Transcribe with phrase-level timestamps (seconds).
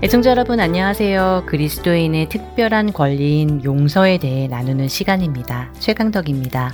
[0.00, 1.42] 애청자 여러분 안녕하세요.
[1.46, 5.72] 그리스도인의 특별한 권리인 용서에 대해 나누는 시간입니다.
[5.80, 6.72] 최강덕입니다.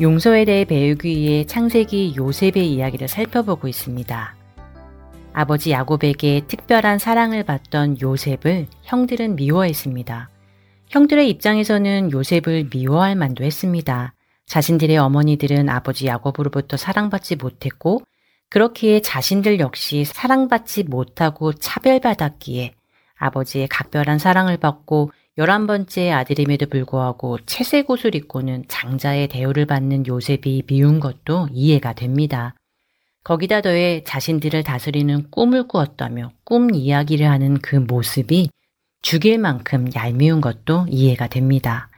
[0.00, 4.34] 용서에 대해 배우기 위해 창세기 요셉의 이야기를 살펴보고 있습니다.
[5.32, 10.28] 아버지 야곱에게 특별한 사랑을 받던 요셉을 형들은 미워했습니다.
[10.88, 14.12] 형들의 입장에서는 요셉을 미워할 만도 했습니다.
[14.46, 18.02] 자신들의 어머니들은 아버지 야곱으로부터 사랑받지 못했고
[18.50, 22.74] 그렇기에 자신들 역시 사랑받지 못하고 차별받았기에
[23.16, 30.64] 아버지의 각별한 사랑을 받고 열한 번째 아들임에도 불구하고 채색 옷을 입고는 장자의 대우를 받는 요셉이
[30.66, 32.54] 미운 것도 이해가 됩니다.
[33.22, 38.50] 거기다 더해 자신들을 다스리는 꿈을 꾸었다며 꿈 이야기를 하는 그 모습이
[39.02, 41.89] 죽일 만큼 얄미운 것도 이해가 됩니다.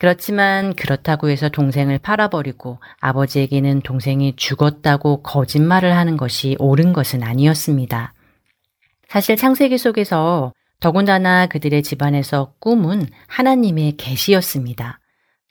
[0.00, 8.14] 그렇지만 그렇다고 해서 동생을 팔아버리고 아버지에게는 동생이 죽었다고 거짓말을 하는 것이 옳은 것은 아니었습니다.
[9.08, 15.00] 사실 창세기 속에서 더군다나 그들의 집안에서 꿈은 하나님의 계시였습니다.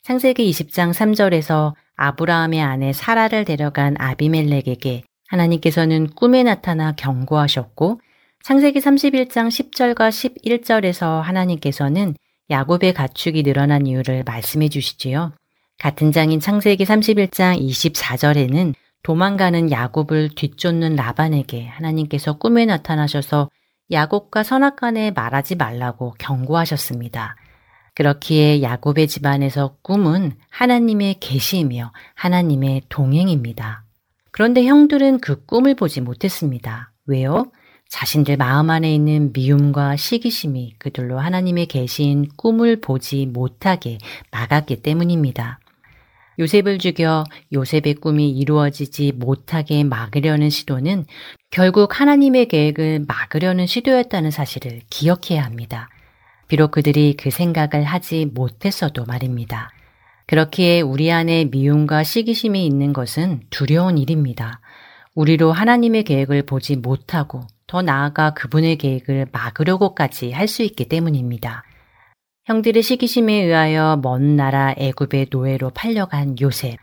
[0.02, 8.02] 창세기 20장 3절에서 아브라함의 아내 사라를 데려간 아비멜렉에게 하나님께서는 꿈에 나타나 경고하셨고
[8.42, 12.16] 창세기 31장 10절과 11절에서 하나님께서는
[12.50, 15.34] 야곱의 가축이 늘어난 이유를 말씀해 주시지요.
[15.78, 18.74] 같은 장인 창세기 31장 24절에는
[19.04, 23.50] 도망가는 야곱을 뒤쫓는 라반에게 하나님께서 꿈에 나타나셔서
[23.92, 27.36] 야곱과 선악간에 말하지 말라고 경고하셨습니다.
[27.96, 33.84] 그렇기에 야곱의 집안에서 꿈은 하나님의 계시이며 하나님의 동행입니다.
[34.32, 36.92] 그런데 형들은 그 꿈을 보지 못했습니다.
[37.06, 37.52] 왜요?
[37.90, 43.98] 자신들 마음 안에 있는 미움과 시기심이 그들로 하나님의 계신 꿈을 보지 못하게
[44.32, 45.60] 막았기 때문입니다.
[46.38, 51.06] 요셉을 죽여 요셉의 꿈이 이루어지지 못하게 막으려는 시도는
[51.50, 55.90] 결국 하나님의 계획을 막으려는 시도였다는 사실을 기억해야 합니다.
[56.48, 59.72] 비록 그들이 그 생각을 하지 못했어도 말입니다.
[60.28, 64.62] 그렇기에 우리 안에 미움과 시기심이 있는 것은 두려운 일입니다.
[65.16, 71.64] 우리로 하나님의 계획을 보지 못하고 더 나아가 그분의 계획을 막으려고까지 할 수 있기 때문입니다.
[72.46, 76.78] 형들의 시기심에 의하여 먼 나라 애굽의 노예로 팔려간 요셉.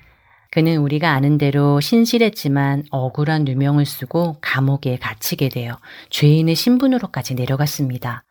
[0.53, 5.77] 그는 우리가 아는 대로 신실했지만 억울한 누명을 쓰고 감옥에 갇히게 되어
[6.11, 8.25] 죄인의 신분으로까지 내려갔습니다.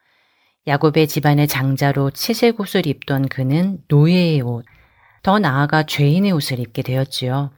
[0.66, 4.66] 야곱의 집안의 장자로 채색 옷을 입던 그는 노예의 옷,
[5.22, 7.52] 더 나아가 죄인의 옷을 입게 되었지요.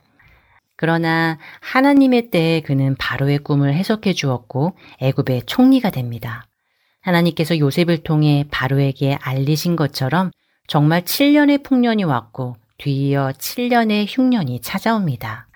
[0.77, 6.45] 그러나 하나님의 때에 그는 바로의 꿈을 해석해 주었고 애굽의 총리가 됩니다.
[7.01, 10.31] 하나님께서 요셉을 통해 바로에게 알리신 것처럼
[10.67, 15.47] 정말 7년의 풍년이 왔고 뒤이어 7년의 흉년이 찾아옵니다.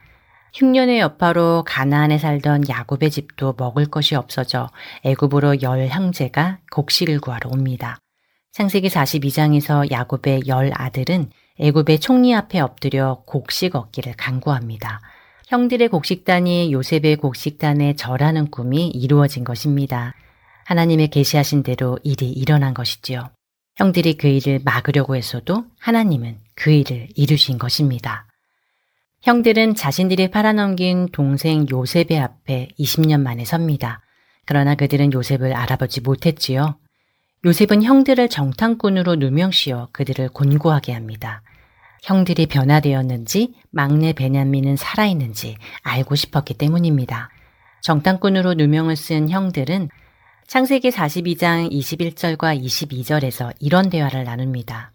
[0.53, 4.69] 흉년의 여파로 가나안에 살던 야곱의 집도 먹을 것이 없어져
[5.05, 7.99] 애굽으로 열 형제가 곡식을 구하러 옵니다.
[8.51, 11.29] 창세기 42장에서 야곱의 열 아들은
[11.63, 14.99] 애굽의 총리 앞에 엎드려 곡식 얻기를 간구합니다.
[15.45, 20.15] 형들의 곡식단이 요셉의 곡식단에 절하는 꿈이 이루어진 것입니다.
[20.65, 23.29] 하나님의 계시하신 대로 일이 일어난 것이지요.
[23.75, 28.25] 형들이 그 일을 막으려고 했어도 하나님은 그 일을 이루신 것입니다.
[29.21, 34.01] 형들은 자신들이 팔아넘긴 동생 요셉의 앞에 20년 만에 섭니다.
[34.47, 36.79] 그러나 그들은 요셉을 알아보지 못했지요.
[37.45, 41.43] 요셉은 형들을 정탐꾼으로 누명씌워 그들을 곤고하게 합니다.
[42.01, 47.29] 형들이 변화되었는지 막내 베냐민은 살아있는지 알고 싶었기 때문입니다.
[47.81, 49.89] 정탐꾼으로 누명을 쓴 형들은
[50.47, 54.93] 창세기 42장 21절과 22절에서 이런 대화를 나눕니다.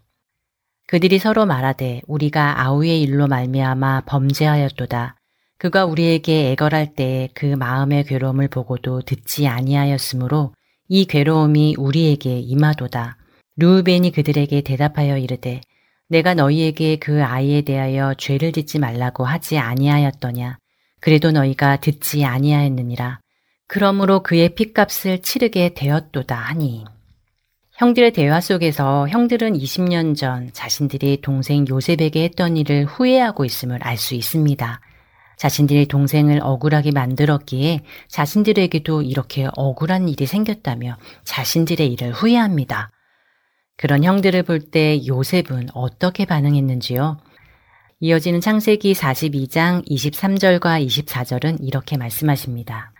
[0.87, 5.15] 그들이 서로 말하되 우리가 아우의 일로 말미암아 범죄하였도다.
[5.57, 10.53] 그가 우리에게 애걸할 때에 그 마음의 괴로움을 보고도 듣지 아니하였으므로
[10.87, 13.17] 이 괴로움이 우리에게 임하도다.
[13.57, 15.61] 루우벤이 그들에게 대답하여 이르되
[16.09, 20.57] 내가 너희에게 그 아이에 대하여 죄를 짓지 말라고 하지 아니하였더냐.
[21.01, 23.19] 그래도 너희가 듣지 아니하였느니라.
[23.67, 26.85] 그러므로 그의 핏값을 치르게 되었도다 하니.
[27.73, 34.15] 형들의 대화 속에서 형들은 20년 전 자신들이 동생 요셉에게 했던 일을 후회하고 있음을 알 수
[34.15, 34.81] 있습니다.
[35.37, 42.89] 자신들이 동생을 억울하게 만들었기에 자신들에게도 이렇게 억울한 일이 생겼다며 자신들의 일을 후회합니다.
[43.77, 47.17] 그런 형들을 볼 때 요셉은 어떻게 반응했는지요?
[47.99, 52.91] 이어지는 창세기 42장 23절과 24절은 이렇게 말씀하십니다.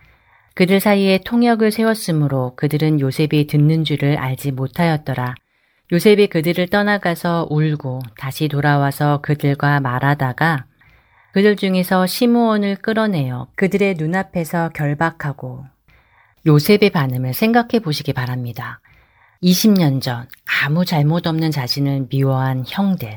[0.53, 5.35] 그들 사이에 통역을 세웠으므로 그들은 요셉이 듣는 줄을 알지 못하였더라.
[5.91, 10.65] 요셉이 그들을 떠나가서 울고 다시 돌아와서 그들과 말하다가
[11.31, 15.65] 그들 중에서 시므온을 끌어내어 그들의 눈앞에서 결박하고
[16.45, 18.79] 요셉의 반응을 생각해 보시기 바랍니다.
[19.43, 20.27] 20년 전
[20.63, 23.13] 아무 잘못 없는 자신을 미워한 형들.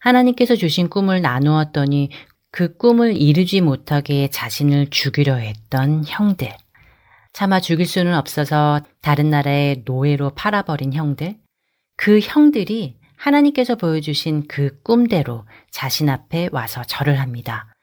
[0.00, 2.10] 하나님께서 주신 꿈을 나누었더니
[2.50, 6.52] 그 꿈을 이루지 못하게 자신을 죽이려 했던 형들.
[7.32, 11.36] 차마 죽일 수는 없어서 다른 나라의 노예로 팔아버린 형들.
[11.96, 17.74] 그 형들이 하나님께서 보여주신 그 꿈대로 자신 앞에 와서 절을 합니다.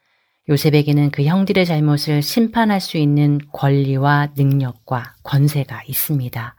[0.50, 6.56] 요셉에게는 그 형들의 잘못을 심판할 수 있는 권리와 능력과 권세가 있습니다.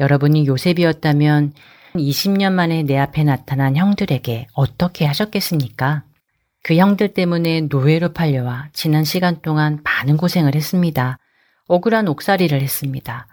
[0.00, 1.52] 여러분이 요셉이었다면
[1.94, 6.04] 20년 만에 내 앞에 나타난 형들에게 어떻게 하셨겠습니까?
[6.62, 11.18] 그 형들 때문에 노예로 팔려와 지난 시간 동안 많은 고생을 했습니다.
[11.66, 13.26] 억울한 옥살이를 했습니다.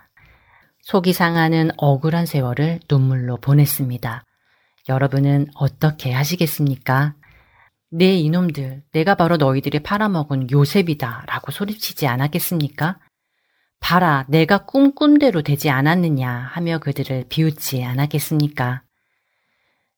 [0.82, 4.26] 속이 상하는 억울한 세월을 눈물로 보냈습니다.
[4.90, 7.16] 여러분은 어떻게 하시겠습니까?
[7.92, 13.00] 네 이놈들, 내가 바로 너희들이 팔아먹은 요셉이다 라고 소리치지 않았겠습니까?
[13.82, 18.84] 봐라, 내가 꿈꾼 대로 되지 않았느냐 하며 그들을 비웃지 않았겠습니까?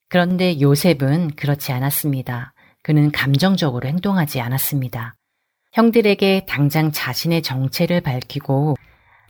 [0.09, 2.53] 그런데 요셉은 그렇지 않았습니다.
[2.81, 5.13] 그는 감정적으로 행동하지 않았습니다.
[5.73, 8.77] 형들에게 당장 자신의 정체를 밝히고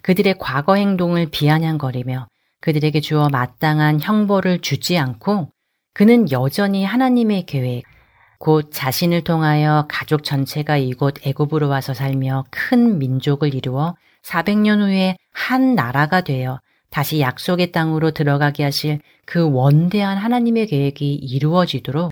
[0.02, 2.28] 그들의 과거 행동을 비아냥거리며
[2.62, 5.50] 그들에게 주어 마땅한 형벌을 주지 않고
[5.94, 7.84] 그는 여전히 하나님의 계획,
[8.40, 15.76] 곧 자신을 통하여 가족 전체가 이곳 애굽으로 와서 살며 큰 민족을 이루어 400년 후에 한
[15.76, 16.60] 나라가 되어
[16.90, 22.12] 다시 약속의 땅으로 들어가게 하실 그 원대한 하나님의 계획이 이루어지도록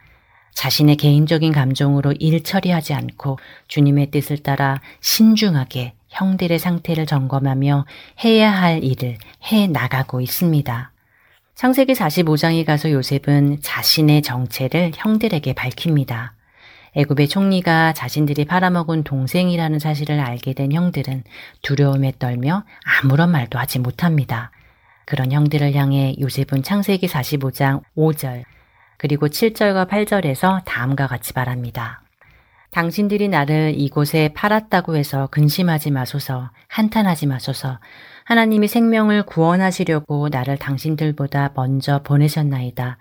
[0.54, 7.86] 자신의 개인적인 감정으로 일 처리하지 않고 주님의 뜻을 따라 신중하게 형들의 상태를 점검하며
[8.24, 9.18] 해야 할 일을
[9.52, 10.92] 해 나가고 있습니다.
[11.56, 16.34] 창세기 45장에 가서 요셉은 자신의 정체를 형들에게 밝힙니다.
[16.96, 21.24] 애굽의 총리가 자신들이 팔아먹은 동생이라는 사실을 알게 된 형들은
[21.62, 22.64] 두려움에 떨며
[23.04, 24.52] 아무런 말도 하지 못합니다.
[25.06, 28.44] 그런 형들을 향해 요셉은 창세기 45장 5절
[28.98, 32.04] 그리고 7절과 8절에서 다음과 같이 말합니다.
[32.72, 37.80] 당신들이 나를 이곳에 팔았다고 해서 근심하지 마소서, 한탄하지 마소서.
[38.24, 42.98] 하나님이 생명을 구원하시려고 나를 당신들보다 먼저 보내셨나이다.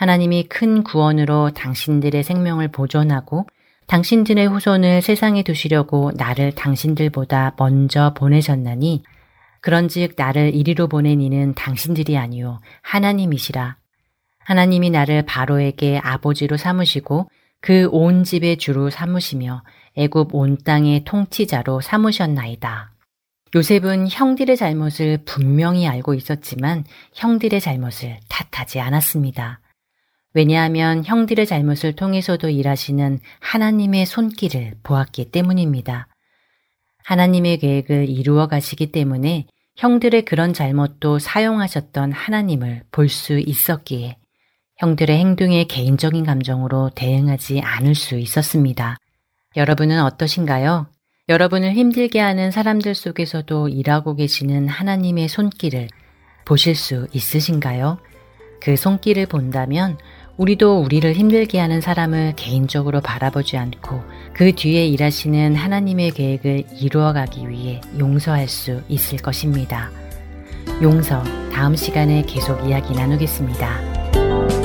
[0.00, 3.46] 하나님이 큰 구원으로 당신들의 생명을 보존하고
[3.86, 9.02] 당신들의 후손을 세상에 두시려고 나를 당신들보다 먼저 보내셨나니
[9.60, 13.76] 그런즉 나를 이리로 보낸 이는 당신들이 아니요 하나님이시라.
[14.38, 17.28] 하나님이 나를 바로에게 아버지로 삼으시고
[17.60, 19.62] 그 온 집의 주로 삼으시며
[19.96, 22.94] 애굽 온 땅의 통치자로 삼으셨나이다.
[23.54, 29.60] 요셉은 형들의 잘못을 분명히 알고 있었지만 형들의 잘못을 탓하지 않았습니다.
[30.34, 36.06] 왜냐하면 형들의 잘못을 통해서도 일하시는 하나님의 손길을 보았기 때문입니다.
[37.04, 39.46] 하나님의 계획을 이루어 가시기 때문에
[39.76, 44.16] 형들의 그런 잘못도 사용하셨던 하나님을 볼 수 있었기에
[44.78, 48.96] 형들의 행동에 개인적인 감정으로 대응하지 않을 수 있었습니다.
[49.56, 50.86] 여러분은 어떠신가요?
[51.28, 55.88] 여러분을 힘들게 하는 사람들 속에서도 일하고 계시는 하나님의 손길을
[56.44, 57.98] 보실 수 있으신가요?
[58.62, 59.98] 그 손길을 본다면
[60.40, 67.82] 우리도 우리를 힘들게 하는 사람을 개인적으로 바라보지 않고 그 뒤에 일하시는 하나님의 계획을 이루어가기 위해
[67.98, 69.90] 용서할 수 있을 것입니다.
[70.80, 74.59] 용서 다음 시간에 계속 이야기 나누겠습니다.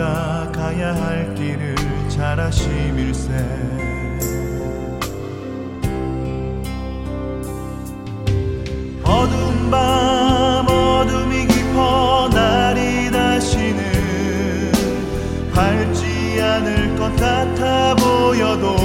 [0.00, 1.74] 우리가 가야 할 길을
[2.08, 3.32] 잘 아심일세.
[9.04, 13.82] 어두운 밤 어둠이 깊어 날이 다시는
[15.54, 18.79] 밝지 않을 것 같아 보여도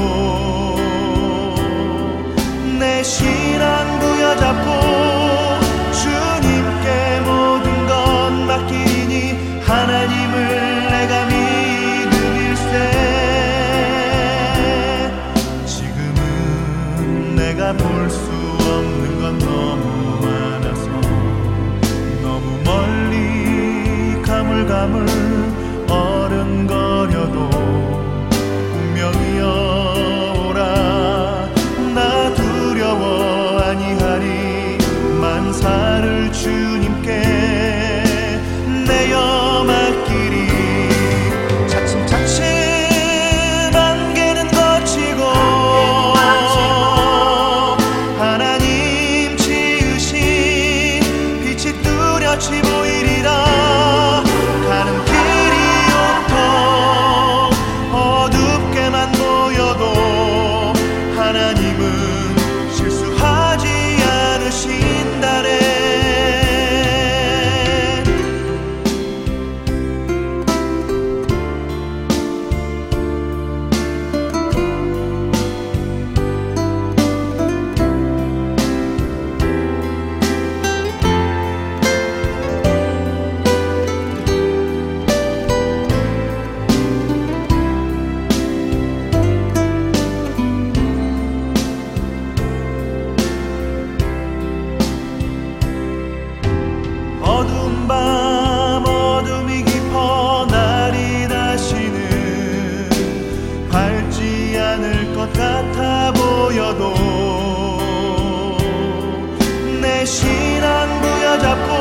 [109.96, 111.75] 내 신앙 부여잡고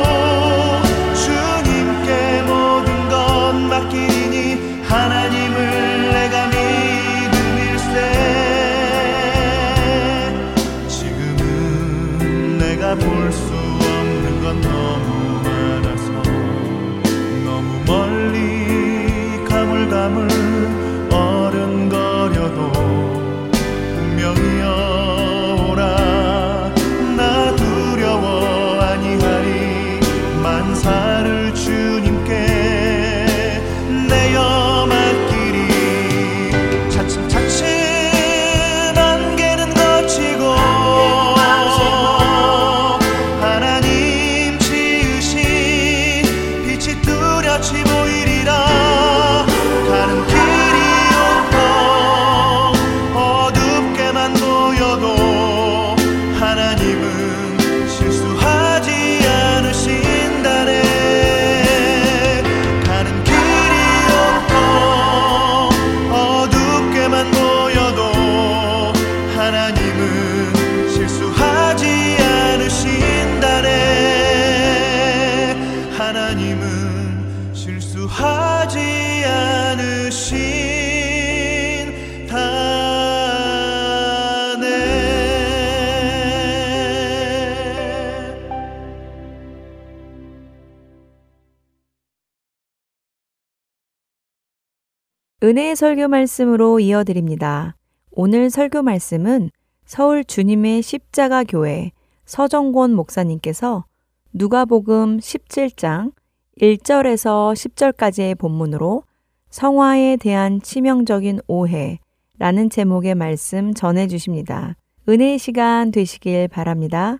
[95.45, 97.75] 은혜의 설교 말씀으로 이어드립니다.
[98.09, 99.51] 오늘 설교 말씀은
[99.85, 101.91] 서울 주님의 십자가 교회
[102.25, 103.85] 서정권 목사님께서
[104.33, 106.13] 누가복음 17장
[106.59, 109.03] 1절에서 10절까지의 본문으로
[109.51, 114.75] 성화에 대한 치명적인 오해라는 제목의 말씀 전해 주십니다.
[115.07, 117.19] 은혜의 시간 되시길 바랍니다.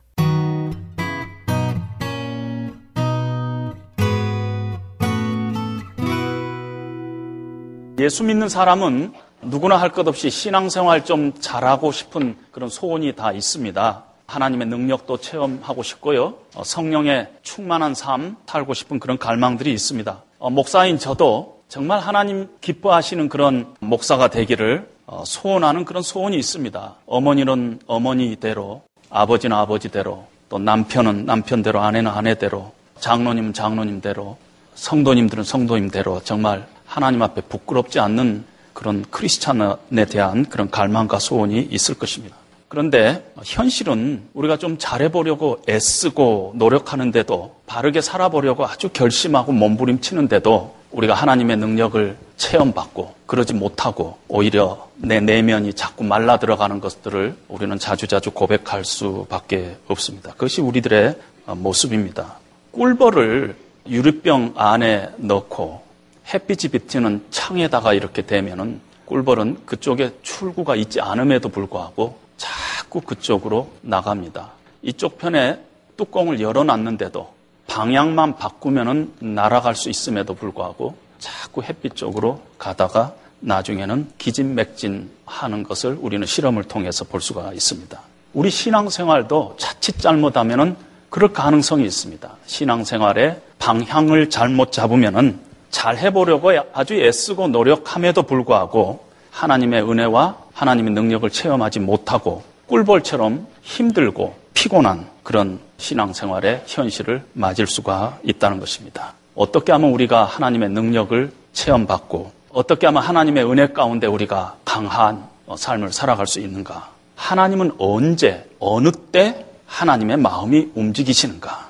[7.99, 14.03] 예수 믿는 사람은 누구나 할 것 없이 신앙생활 좀 잘하고 싶은 그런 소원이 다 있습니다.
[14.27, 16.35] 하나님의 능력도 체험하고 싶고요.
[16.55, 20.23] 어, 성령의 충만한 삶 살고 싶은 그런 갈망들이 있습니다.
[20.39, 26.95] 어, 목사인 저도 정말 하나님 기뻐하시는 그런 목사가 되기를 어, 소원하는 그런 소원이 있습니다.
[27.05, 34.37] 어머니는 어머니대로, 아버지는 아버지대로, 또 남편은 남편대로, 아내는 아내대로, 장로님은 장로님대로,
[34.73, 42.35] 성도님들은 성도님대로 정말 하나님 앞에 부끄럽지 않는 그런 크리스찬에 대한 그런 갈망과 소원이 있을 것입니다.
[42.67, 52.17] 그런데 현실은 우리가 좀 잘해보려고 애쓰고 노력하는데도 바르게 살아보려고 아주 결심하고 몸부림치는데도 우리가 하나님의 능력을
[52.37, 60.31] 체험받고 그러지 못하고 오히려 내 내면이 자꾸 말라 들어가는 것들을 우리는 자주자주 고백할 수밖에 없습니다.
[60.31, 61.15] 그것이 우리들의
[61.47, 62.39] 모습입니다.
[62.71, 63.55] 꿀벌을
[63.87, 65.84] 유리병 안에 넣고
[66.33, 74.51] 햇빛이 비치는 창에다가 이렇게 대면은 꿀벌은 그쪽에 출구가 있지 않음에도 불구하고 자꾸 그쪽으로 나갑니다.
[74.81, 75.59] 이쪽 편에
[75.97, 77.33] 뚜껑을 열어놨는데도
[77.67, 86.25] 방향만 바꾸면은 날아갈 수 있음에도 불구하고 자꾸 햇빛 쪽으로 가다가 나중에는 기진맥진 하는 것을 우리는
[86.25, 87.99] 실험을 통해서 볼 수가 있습니다.
[88.33, 90.75] 우리 신앙생활도 자칫 잘못하면은
[91.09, 92.29] 그럴 가능성이 있습니다.
[92.45, 95.39] 신앙생활의 방향을 잘못 잡으면은
[95.75, 105.09] 잘 해보려고 아주 애쓰고 노력함에도 불구하고 하나님의 은혜와 하나님의 능력을 체험하지 못하고 꿀벌처럼 힘들고 피곤한
[105.21, 109.15] 그런 신앙생활의 현실을 맞을 수가 있다는 것입니다.
[109.35, 115.27] 어떻게 하면 우리가 하나님의 능력을 체험받고 어떻게 하면 하나님의 은혜 가운데 우리가 강한
[115.57, 116.89] 삶을 살아갈 수 있는가?
[117.17, 121.67] 하나님은 언제, 어느 때 하나님의 마음이 움직이시는가?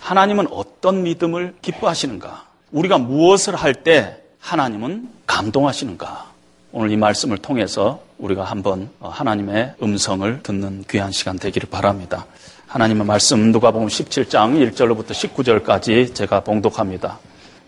[0.00, 2.51] 하나님은 어떤 믿음을 기뻐하시는가?
[2.72, 6.32] 우리가 무엇을 할 때 하나님은 감동하시는가?
[6.72, 12.26] 오늘 이 말씀을 통해서 우리가 한번 하나님의 음성을 듣는 귀한 시간 되기를 바랍니다.
[12.66, 17.18] 하나님의 말씀 누가복음 17장 1절로부터 19절까지 제가 봉독합니다.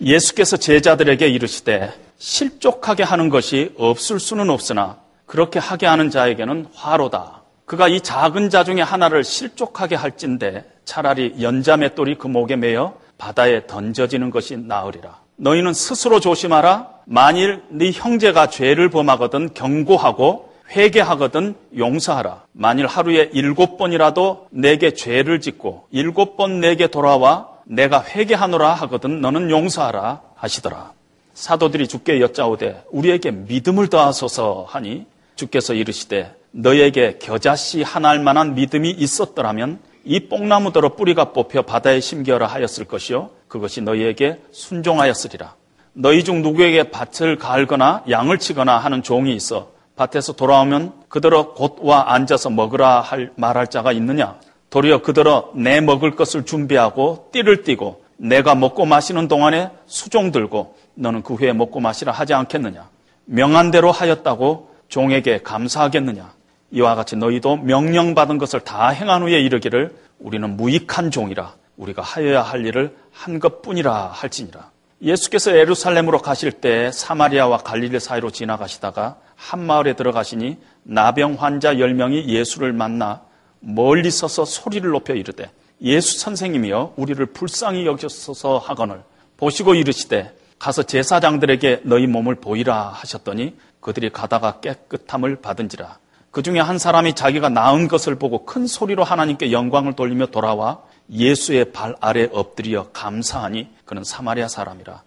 [0.01, 7.43] 예수께서 제자들에게 이르시되 실족하게 하는 것이 없을 수는 없으나 그렇게 하게 하는 자에게는 화로다.
[7.67, 13.67] 그가 이 작은 자 중에 하나를 실족하게 할진데 차라리 연자 맷돌이 그 목에 매여 바다에
[13.67, 15.19] 던져지는 것이 나으리라.
[15.37, 16.89] 너희는 스스로 조심하라.
[17.07, 22.45] 만일 네 형제가 죄를 범하거든 경고하고 회개하거든 용서하라.
[22.53, 29.51] 만일 하루에 일곱 번이라도 내게 죄를 짓고 일곱 번 내게 돌아와 내가 회개하노라 하거든 너는
[29.51, 30.93] 용서하라 하시더라.
[31.35, 39.81] 사도들이 주께 여짜오되 우리에게 믿음을 더하소서 하니 주께서 이르시되 너에게 겨자씨 하나할 만한 믿음이 있었더라면
[40.05, 45.55] 이 뽕나무더러 뿌리가 뽑혀 바다에 심겨라 하였을 것이요 그것이 너희에게 순종하였으리라.
[45.95, 52.13] 너희 중 누구에게 밭을 갈거나 양을 치거나 하는 종이 있어 밭에서 돌아오면 그대로 곧 와
[52.15, 54.39] 앉아서 먹으라 할 말할 자가 있느냐?
[54.71, 61.23] 도리어 그대로 내 먹을 것을 준비하고 띠를 띠고 내가 먹고 마시는 동안에 수종 들고 너는
[61.23, 62.89] 그 후에 먹고 마시라 하지 않겠느냐?
[63.27, 66.34] 명한 대로 하였다고 종에게 감사하겠느냐?
[66.75, 72.67] 이와 같이 너희도 명령받은 것을 다 행한 후에 이르기를 우리는 무익한 종이라 우리가 하여야 할
[72.67, 74.71] 일을 한 것뿐이라 할지니라.
[75.01, 82.73] 예수께서 예루살렘으로 가실 때 사마리아와 갈릴리 사이로 지나가시다가 한 마을에 들어가시니 나병 환자 10명이 예수를
[82.73, 83.23] 만나
[83.61, 85.51] 멀리 서서 소리를 높여 이르되
[85.83, 89.03] 예수 선생님이여 우리를 불쌍히 여기소서 하거늘
[89.37, 95.99] 보시고 이르시되 가서 제사장들에게 너희 몸을 보이라 하셨더니 그들이 가다가 깨끗함을 받은지라
[96.35, 101.71] 그 중에 한 사람이 자기가 나은 것을 보고 큰 소리로 하나님께 영광을 돌리며 돌아와 예수의
[101.71, 105.01] 발 아래 엎드려 감사하니 그는 사마리아 사람이라.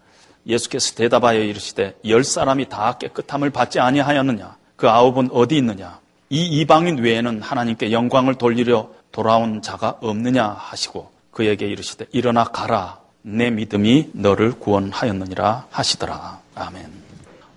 [0.48, 4.56] 예수께서 대답하여 이르시되 열 사람이 다 깨끗함을 받지 아니하였느냐?
[4.78, 6.00] 그 아홉은 어디 있느냐?
[6.30, 13.00] 이 이방인 외에는 하나님께 영광을 돌리려 돌아온 자가 없느냐 하시고 그에게 이르시되 일어나 가라.
[13.22, 16.40] 내 믿음이 너를 구원하였느니라 하시더라.
[16.56, 16.86] 아멘.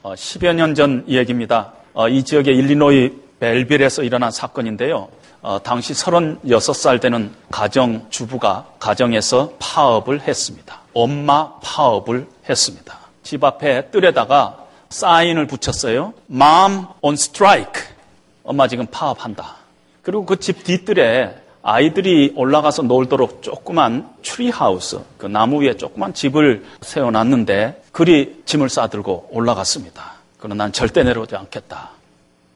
[0.03, 1.75] 어, 10여 년전 얘기입니다.
[1.93, 5.09] 어, 이 지역의 일리노이 벨빌에서 일어난 사건인데요.
[5.43, 10.81] 어, 당시 36살 되는 가정 주부가 가정에서 파업을 했습니다.
[10.93, 12.99] 엄마 파업을 했습니다.
[13.23, 14.59] 집 앞에 뜰에다가
[14.91, 16.13] 사인을 붙였어요.
[16.31, 17.83] Mom on strike.
[18.45, 19.57] 엄마 지금 파업한다.
[20.03, 26.65] 그리고 그 집 뒤뜰에 아이들이 올라가서 놀도록 조그만 tree house, 그 나무 위에 조그만 집을
[26.81, 30.13] 세워놨는데 그리 짐을 싸들고 올라갔습니다.
[30.39, 31.91] 그러나 난 절대 내려오지 않겠다.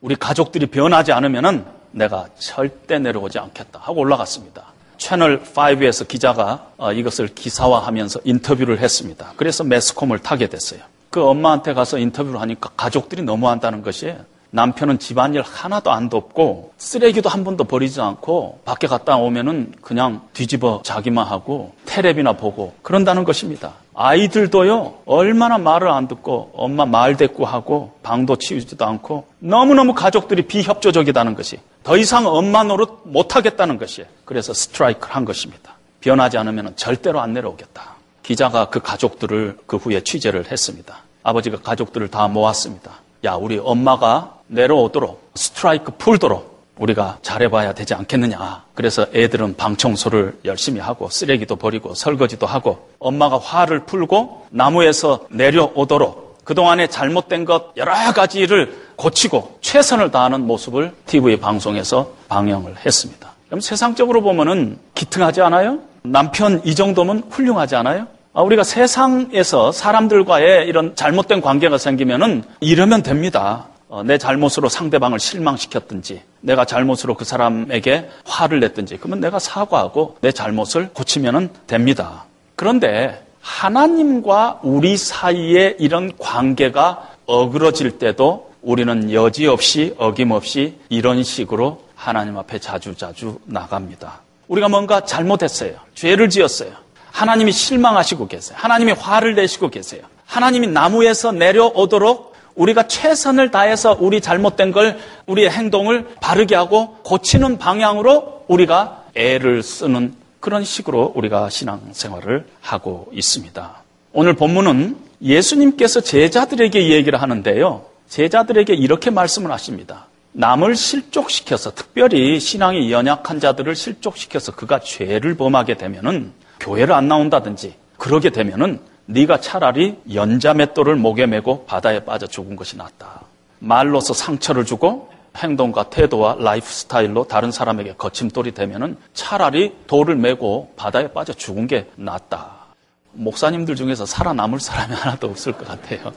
[0.05, 4.67] 우리 가족들이 변하지 않으면은 내가 절대 내려오지 않겠다 하고 올라갔습니다.
[4.99, 9.33] 채널 5에서 기자가 어, 이것을 기사화하면서 인터뷰를 했습니다.
[9.39, 10.81] 그래서 매스콤을 타게 됐어요.
[11.09, 14.19] 그 엄마한테 가서 인터뷰를 하니까 가족들이 너무한다는 것이에요.
[14.55, 20.81] 남편은 집안일 하나도 안 돕고 쓰레기도 한 번도 버리지 않고 밖에 갔다 오면은 그냥 뒤집어
[20.85, 23.73] 자기만 하고 테레비나 보고 그런다는 것입니다.
[23.95, 31.59] 아이들도요 얼마나 말을 안 듣고 엄마 말 대꾸하고 방도 치우지도 않고 너무너무 가족들이 비협조적이다는 것이
[31.83, 34.09] 더 이상 엄마 노릇 못하겠다는 것이에요.
[34.25, 35.75] 그래서 스트라이크를 한 것입니다.
[36.01, 37.97] 변하지 않으면 절대로 안 내려오겠다.
[38.23, 40.99] 기자가 그 가족들을 그 후에 취재를 했습니다.
[41.25, 43.03] 아버지가 가족들을 다 모았습니다.
[43.25, 48.65] 야, 우리 엄마가 내려오도록 스트라이크 풀도록 우리가 잘해봐야 되지 않겠느냐.
[48.75, 56.45] 그래서 애들은 방 청소를 열심히 하고 쓰레기도 버리고 설거지도 하고 엄마가 화를 풀고 나무에서 내려오도록
[56.45, 63.33] 그동안에 잘못된 것 여러 가지를 고치고 최선을 다하는 모습을 TV 방송에서 방영을 했습니다.
[63.47, 65.79] 그럼 세상적으로 보면은 기특하지 않아요?
[66.03, 68.07] 남편 이 정도면 훌륭하지 않아요?
[68.37, 73.69] 아, 우리가 세상에서 사람들과의 이런 잘못된 관계가 생기면은 이러면 됩니다.
[73.89, 80.33] 어, 내 잘못으로 상대방을 실망시켰든지, 내가 잘못으로 그 사람에게 화를 냈든지, 그러면 내가 사과하고 내
[80.33, 82.25] 잘못을 고치면 됩니다.
[82.57, 92.59] 그런데 하나님과 우리 사이에 이런 관계가 어그러질 때도 우리는 여지없이 어김없이 이런 식으로 하나님 앞에
[92.59, 94.23] 자주자주 나갑니다.
[94.49, 95.75] 우리가 뭔가 잘못했어요.
[95.95, 96.84] 죄를 지었어요.
[97.15, 98.59] 하나님이 실망하시고 계세요.
[98.61, 100.03] 하나님이 화를 내시고 계세요.
[100.27, 108.45] 하나님이 나무에서 내려오도록 우리가 최선을 다해서 우리 잘못된 걸, 우리의 행동을 바르게 하고 고치는 방향으로
[108.49, 113.83] 우리가 애를 쓰는 그런 식으로 우리가 신앙생활을 하고 있습니다.
[114.13, 117.85] 오늘 본문은 예수님께서 제자들에게 이 얘기를 하는데요.
[118.09, 120.07] 제자들에게 이렇게 말씀을 하십니다.
[120.33, 128.31] 남을 실족시켜서 특별히 신앙이 연약한 자들을 실족시켜서 그가 죄를 범하게 되면은 교회를 안 나온다든지 그러게
[128.31, 133.23] 되면은 네가 차라리 연자맷돌을 목에 메고 바다에 빠져 죽은 것이 낫다.
[133.59, 141.09] 말로서 상처를 주고 행동과 태도와 라이프 스타일로 다른 사람에게 거침돌이 되면은 차라리 돌을 메고 바다에
[141.09, 142.65] 빠져 죽은 게 낫다.
[143.13, 146.13] 목사님들 중에서 살아남을 사람이 하나도 없을 것 같아요.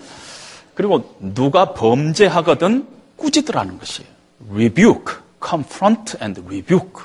[0.75, 4.09] 그리고 누가 범죄하거든 꾸짖으라는 것이에요.
[4.51, 7.03] rebuke, confront and rebuke.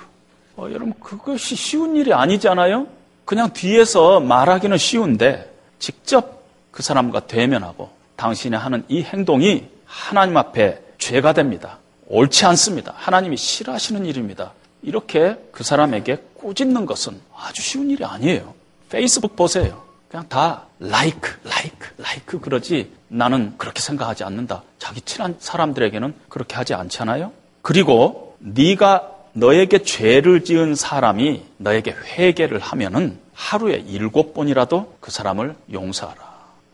[0.56, 2.86] 어, 여러분 그것이 쉬운 일이 아니잖아요.
[3.24, 11.32] 그냥 뒤에서 말하기는 쉬운데 직접 그 사람과 대면하고 당신이 하는 이 행동이 하나님 앞에 죄가
[11.32, 11.78] 됩니다.
[12.06, 12.94] 옳지 않습니다.
[12.96, 14.52] 하나님이 싫어하시는 일입니다.
[14.82, 18.54] 이렇게 그 사람에게 꾸짖는 것은 아주 쉬운 일이 아니에요.
[18.88, 19.82] 페이스북 보세요.
[20.08, 24.62] 그냥 다 like, like, like 그러지 나는 그렇게 생각하지 않는다.
[24.78, 27.32] 자기 친한 사람들에게는 그렇게 하지 않잖아요.
[27.62, 36.32] 그리고 네가 너에게 죄를 지은 사람이 너에게 회개를 하면은 하루에 일곱 번이라도 그 사람을 용서하라.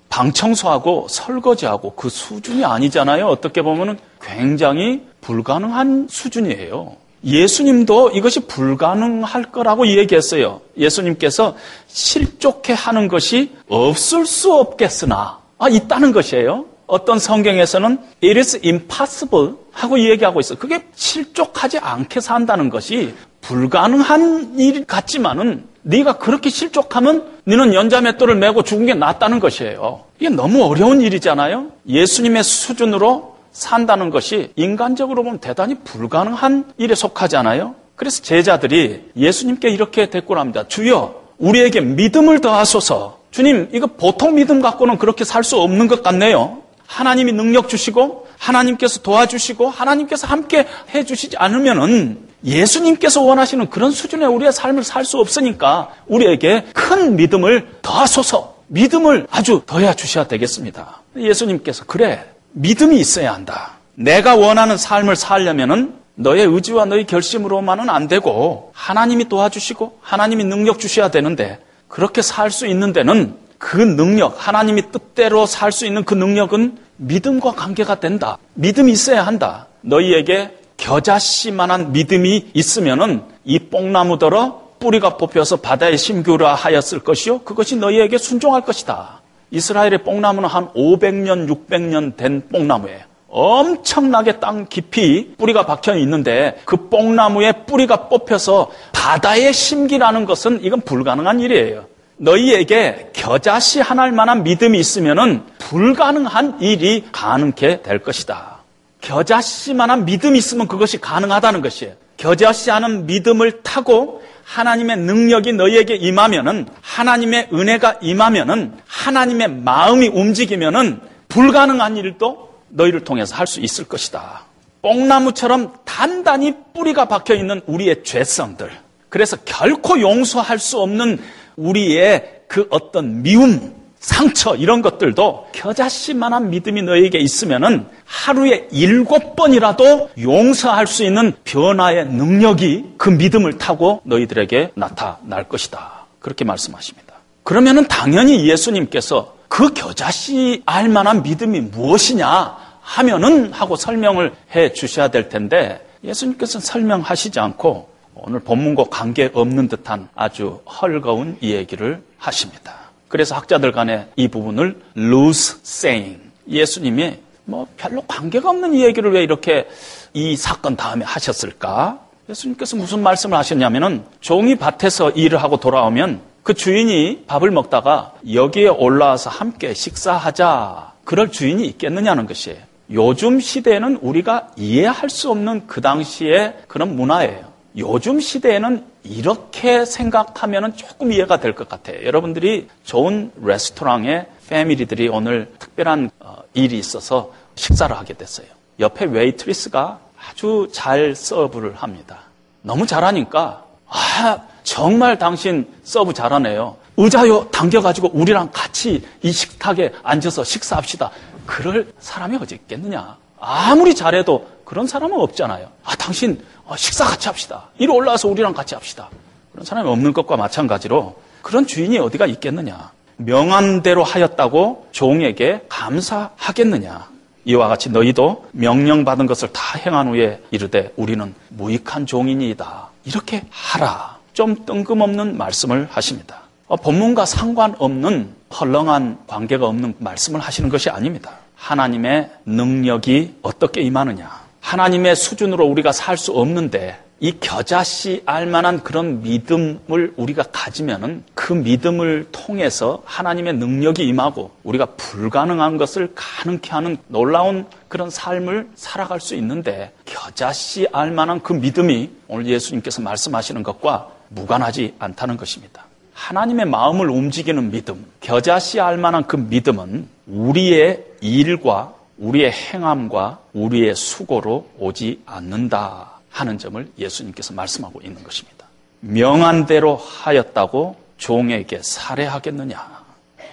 [0.09, 3.27] 방 청소하고 설거지하고 그 수준이 아니잖아요.
[3.27, 6.97] 어떻게 보면은 굉장히 불가능한 수준이에요.
[7.25, 10.61] 예수님도 이것이 불가능할 거라고 얘기했어요.
[10.77, 11.57] 예수님께서
[11.89, 16.67] 실족해 하는 것이 없을 수 없겠으나, 아, 있다는 것이에요.
[16.89, 20.59] 어떤 성경에서는 it is impossible 하고 얘기하고 있어요.
[20.59, 28.87] 그게 실족하지 않게 산다는 것이 불가능한 일 같지만은 네가 그렇게 실족하면 너는 연자맷돌을 메고 죽은
[28.87, 30.05] 게 낫다는 것이에요.
[30.19, 31.69] 이게 너무 어려운 일이잖아요.
[31.89, 37.75] 예수님의 수준으로 산다는 것이 인간적으로 보면 대단히 불가능한 일에 속하잖아요.
[37.97, 40.65] 그래서 제자들이 예수님께 이렇게 대꾸를 합니다.
[40.69, 43.19] 주여, 우리에게 믿음을 더하소서.
[43.31, 46.63] 주님, 이거 보통 믿음 갖고는 그렇게 살 수 없는 것 같네요.
[46.89, 54.85] 하나님이 능력 주시고, 하나님께서 도와주시고, 하나님께서 함께 해주시지 않으면은 예수님께서 원하시는 그런 수준의 우리의 삶을
[54.85, 58.57] 살 수 없으니까 우리에게 큰 믿음을 더하소서.
[58.69, 61.03] 믿음을 아주 더해 주셔야 되겠습니다.
[61.17, 62.25] 예수님께서 그래.
[62.53, 63.73] 믿음이 있어야 한다.
[63.95, 71.11] 내가 원하는 삶을 살려면은 너의 의지와 너의 결심으로만은 안 되고 하나님이 도와주시고 하나님이 능력 주셔야
[71.11, 76.79] 되는데 그렇게 살 수 있는 데는 그 능력, 하나님이 뜻대로 살 수 있는 그 능력은
[76.97, 78.39] 믿음과 관계가 된다.
[78.55, 79.67] 믿음이 있어야 한다.
[79.83, 87.41] 너희에게 겨자씨만한 믿음이 있으면은 이 뽕나무더러 뿌리가 뽑혀서 바다에 심규라 하였을 것이요.
[87.41, 89.21] 그것이 너희에게 순종할 것이다.
[89.51, 93.01] 이스라엘의 뽕나무는 한 500년, 600년 된 뽕나무예요.
[93.29, 101.41] 엄청나게 땅 깊이 뿌리가 박혀 있는데 그 뽕나무에 뿌리가 뽑혀서 바다에 심기라는 것은 이건 불가능한
[101.41, 101.87] 일이에요.
[102.19, 108.59] 너희에게 겨자씨 하나일 만한 믿음이 있으면은 불가능한 일이 가능케 될 것이다.
[109.01, 111.95] 겨자씨만한 믿음이 있으면 그것이 가능하다는 것이에요.
[112.17, 121.97] 겨자씨 하는 믿음을 타고 하나님의 능력이 너희에게 임하면은 하나님의 은혜가 임하면은 하나님의 마음이 움직이면은 불가능한
[121.97, 124.43] 일도 너희를 통해서 할 수 있을 것이다.
[124.83, 128.71] 뽕나무처럼 단단히 뿌리가 박혀 있는 우리의 죄성들.
[129.09, 131.19] 그래서 결코 용서할 수 없는
[131.59, 140.87] 우리의 그 어떤 미움, 상처 이런 것들도 겨자씨만한 믿음이 너에게 있으면은 하루에 일곱 번이라도 용서할
[140.87, 146.07] 수 있는 변화의 능력이 그 믿음을 타고 너희들에게 나타날 것이다.
[146.21, 147.15] 그렇게 말씀하십니다.
[147.43, 155.29] 그러면은 당연히 예수님께서 그 겨자씨 알 만한 믿음이 무엇이냐 하면은 하고 설명을 해 주셔야 될
[155.29, 162.75] 텐데 예수님께서는 설명하시지 않고 오늘 본문과 관계 없는 듯한 아주 헐거운 이 얘기를 하십니다.
[163.09, 166.21] 그래서 학자들 간에 이 부분을 loose saying.
[166.49, 169.67] 예수님이 뭐 별로 관계가 없는 이 얘기를 왜 이렇게
[170.13, 172.01] 이 사건 다음에 하셨을까?
[172.29, 179.31] 예수님께서 무슨 말씀을 하셨냐면은 종이 밭에서 일을 하고 돌아오면 그 주인이 밥을 먹다가 여기에 올라와서
[179.31, 180.93] 함께 식사하자.
[181.05, 182.59] 그럴 주인이 있겠느냐는 것이에요.
[182.91, 187.48] 요즘 시대에는 우리가 이해할 수 없는 그 당시의 그런 문화예요.
[187.77, 192.05] 요즘 시대에는 이렇게 생각하면 조금 이해가 될 것 같아요.
[192.05, 198.47] 여러분들이 좋은 레스토랑에 family들이 오늘 특별한 어, 일이 있어서 식사를 하게 됐어요.
[198.81, 199.99] 옆에 웨이트리스가
[200.31, 202.21] 아주 잘 serve를 합니다.
[202.63, 206.77] 너무 잘하니까 아 정말 당신 서브 잘하네요.
[206.97, 211.11] 의자요 당겨가지고 우리랑 같이 이 식탁에 앉아서 식사합시다.
[211.47, 213.17] 그럴 사람이 어디 있겠느냐?
[213.41, 215.69] 아무리 잘해도 그런 사람은 없잖아요.
[215.85, 217.69] 아 당신 어, 식사 같이 합시다.
[217.79, 219.09] 이리 올라와서 우리랑 같이 합시다.
[219.53, 222.93] 그런 사람이 없는 것과 마찬가지로 그런 주인이 어디가 있겠느냐.
[223.17, 227.09] 명한대로 하였다고 종에게 감사하겠느냐.
[227.45, 232.89] 이와 같이 너희도 명령받은 것을 다 행한 후에 이르되 우리는 무익한 종이니이다.
[233.05, 234.19] 이렇게 하라.
[234.35, 236.43] 좀 뜬금없는 말씀을 하십니다.
[236.69, 241.33] 어, 본문과 상관없는 헐렁한 관계가 없는 말씀을 하시는 것이 아닙니다.
[241.57, 244.48] 하나님의 능력이 어떻게 임하느냐.
[244.61, 252.29] 하나님의 수준으로 우리가 살 수 없는데 이 겨자씨 알만한 그런 믿음을 우리가 가지면은 그 믿음을
[252.31, 259.93] 통해서 하나님의 능력이 임하고 우리가 불가능한 것을 가능케 하는 놀라운 그런 삶을 살아갈 수 있는데
[260.05, 265.87] 겨자씨 알만한 그 믿음이 오늘 예수님께서 말씀하시는 것과 무관하지 않다는 것입니다.
[266.15, 275.23] 하나님의 마음을 움직이는 믿음, 겨자씨 알만한 그 믿음은 우리의 일과 우리의 행함과 우리의 수고로 오지
[275.27, 278.67] 않는다 하는 점을 예수님께서 말씀하고 있는 것입니다.
[279.01, 282.99] 명한 대로 하였다고 종에게 살해하겠느냐?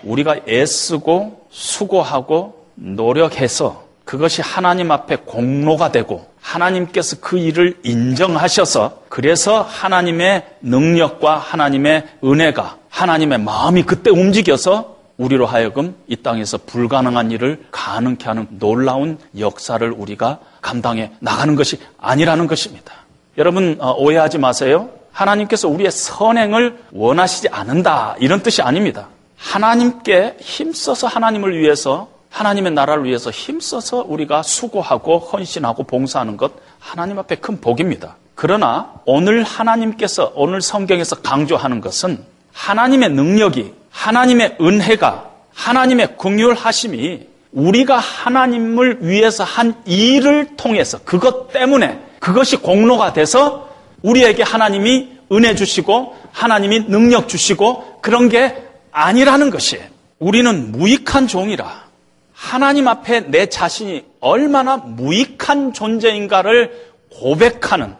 [0.03, 10.45] 우리가 애쓰고 수고하고 노력해서 그것이 하나님 앞에 공로가 되고 하나님께서 그 일을 인정하셔서 그래서 하나님의
[10.61, 18.47] 능력과 하나님의 은혜가 하나님의 마음이 그때 움직여서 우리로 하여금 이 땅에서 불가능한 일을 가능케 하는
[18.51, 22.93] 놀라운 역사를 우리가 감당해 나가는 것이 아니라는 것입니다.
[23.37, 24.89] 여러분 어, 오해하지 마세요.
[25.11, 29.07] 하나님께서 우리의 선행을 원하시지 않는다 이런 뜻이 아닙니다.
[29.37, 37.35] 하나님께 힘써서 하나님을 위해서 하나님의 나라를 위해서 힘써서 우리가 수고하고 헌신하고 봉사하는 것 하나님 앞에
[37.35, 38.17] 큰 복입니다.
[38.35, 42.25] 그러나 오늘 하나님께서 오늘 성경에서 강조하는 것은
[42.55, 52.57] 하나님의 능력이 하나님의 은혜가 하나님의 긍휼하심이 우리가 하나님을 위해서 한 일을 통해서 그것 때문에 그것이
[52.57, 53.69] 공로가 돼서
[54.01, 59.85] 우리에게 하나님이 은혜 주시고 하나님이 능력 주시고 그런 게 아니라는 것이에요.
[60.19, 61.85] 우리는 무익한 종이라
[62.33, 66.71] 하나님 앞에 내 자신이 얼마나 무익한 존재인가를
[67.11, 67.95] 고백하는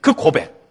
[0.00, 0.61] 그 고백.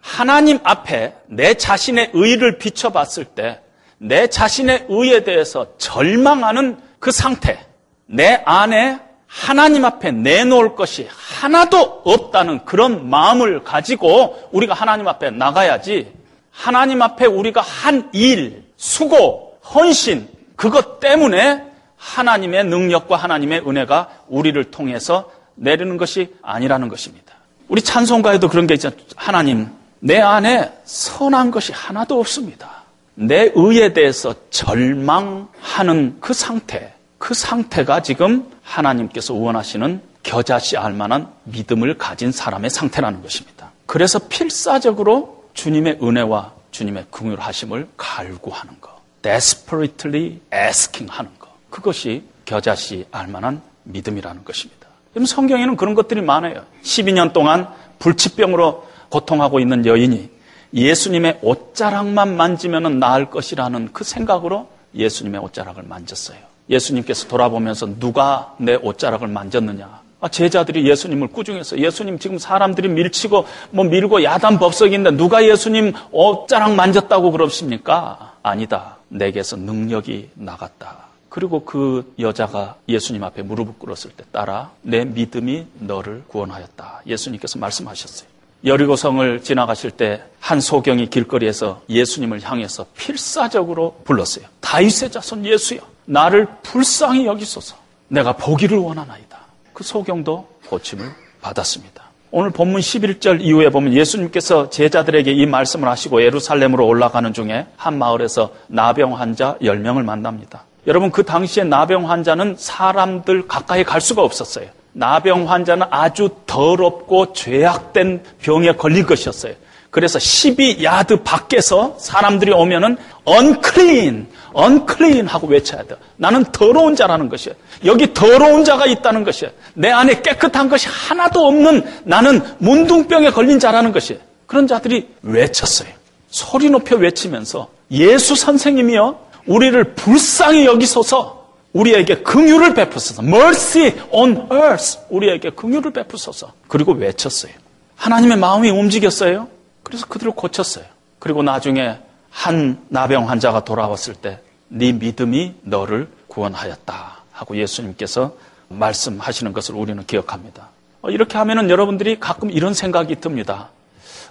[0.00, 3.60] 하나님 앞에 내 자신의 의를 비춰봤을 때
[4.02, 7.66] 내 자신의 의에 대해서 절망하는 그 상태,
[8.06, 16.12] 내 안에 하나님 앞에 내놓을 것이 하나도 없다는 그런 마음을 가지고 우리가 하나님 앞에 나가야지
[16.50, 21.62] 하나님 앞에 우리가 한 일, 수고, 헌신, 그것 때문에
[21.96, 27.34] 하나님의 능력과 하나님의 은혜가 우리를 통해서 내리는 것이 아니라는 것입니다.
[27.68, 28.98] 우리 찬송가에도 그런 게 있잖아요.
[29.14, 29.68] 하나님,
[30.00, 32.82] 내 안에 선한 것이 하나도 없습니다.
[33.14, 42.32] 내 의에 대해서 절망하는 그 상태, 그 상태가 지금 하나님께서 원하시는 겨자씨 알만한 믿음을 가진
[42.32, 43.72] 사람의 상태라는 것입니다.
[43.86, 48.90] 그래서 필사적으로 주님의 은혜와 주님의 긍휼하심을 갈구하는 것,
[49.22, 54.88] desperately asking 하는 것, 그것이 겨자씨 알만한 믿음이라는 것입니다.
[55.26, 56.64] 성경에는 그런 것들이 많아요.
[56.82, 60.30] 12년 동안 불치병으로 고통하고 있는 여인이
[60.72, 66.38] 예수님의 옷자락만 만지면 나을 것이라는 그 생각으로 예수님의 옷자락을 만졌어요.
[66.68, 70.00] 예수님께서 돌아보면서 누가 내 옷자락을 만졌느냐?
[70.20, 76.74] 아, 제자들이 예수님을 꾸중해서 예수님 지금 사람들이 밀치고 뭐 밀고 야단 법석인데 누가 예수님 옷자락
[76.74, 78.34] 만졌다고 그러십니까?
[78.42, 78.98] 아니다.
[79.08, 81.08] 내게서 능력이 나갔다.
[81.30, 87.02] 그리고 그 여자가 예수님 앞에 무릎을 꿇었을 때 따라 내 믿음이 너를 구원하였다.
[87.06, 88.29] 예수님께서 말씀하셨어요.
[88.64, 94.46] 여리고성을 지나가실 때 한 소경이 길거리에서 예수님을 향해서 필사적으로 불렀어요.
[94.60, 97.76] 다윗의 자손 예수여, 나를 불쌍히 여기소서.
[98.08, 99.38] 내가 보기를 원하나이다.
[99.72, 101.04] 그 소경도 고침을
[101.40, 102.02] 받았습니다.
[102.32, 108.52] 오늘 본문 11절 이후에 보면 예수님께서 제자들에게 이 말씀을 하시고 예루살렘으로 올라가는 중에 한 마을에서
[108.68, 110.64] 나병 환자 10명을 만납니다.
[110.86, 114.68] 여러분 그 당시에 나병 환자는 사람들 가까이 갈 수가 없었어요.
[114.92, 119.54] 나병 환자는 아주 더럽고 죄악된 병에 걸린 것이었어요.
[119.90, 125.96] 그래서 12야드 밖에서 사람들이 오면은 unclean, unclean 하고 외쳐야 돼.
[126.16, 127.56] 나는 더러운 자라는 것이에요.
[127.84, 129.52] 여기 더러운 자가 있다는 것이에요.
[129.74, 134.20] 내 안에 깨끗한 것이 하나도 없는 나는 문둥병에 걸린 자라는 것이에요.
[134.46, 135.88] 그런 자들이 외쳤어요.
[136.28, 139.18] 소리 높여 외치면서 예수 선생님이요.
[139.46, 141.39] 우리를 불쌍히 여기소서
[141.72, 143.22] 우리에게 긍휼을 베푸소서.
[143.22, 144.98] mercy on earth.
[145.08, 146.52] 우리에게 긍휼을 베푸소서.
[146.68, 147.52] 그리고 외쳤어요.
[147.96, 149.48] 하나님의 마음이 움직였어요.
[149.82, 150.84] 그래서 그들을 고쳤어요.
[151.18, 151.98] 그리고 나중에
[152.30, 154.40] 한 나병 환자가 돌아왔을 때
[154.72, 158.34] 네 믿음이 너를 구원하였다 하고 예수님께서
[158.68, 160.68] 말씀하시는 것을 우리는 기억합니다.
[161.02, 163.70] 어, 이렇게 하면은 여러분들이 가끔 이런 생각이 듭니다.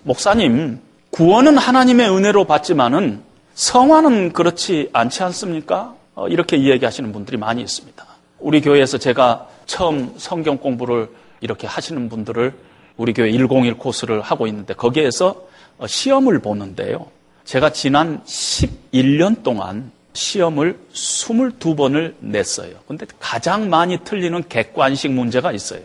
[0.03, 0.79] 목사님,
[1.11, 3.21] 구원은 하나님의 은혜로 받지만은
[3.53, 5.93] 성화는 그렇지 않지 않습니까?
[6.19, 8.05] 어, 이렇게 이야기하시는 분들이 많이 있습니다.
[8.39, 12.53] 우리 교회에서 제가 처음 성경 공부를 이렇게 하시는 분들을
[12.97, 17.07] 우리 교회 101 코스를 하고 있는데 거기에서 어, 시험을 보는데요.
[17.45, 22.73] 제가 지난 11년 동안 시험을 22번을 냈어요.
[22.85, 25.81] 근데 가장 많이 틀리는 객관식 문제가 있어요.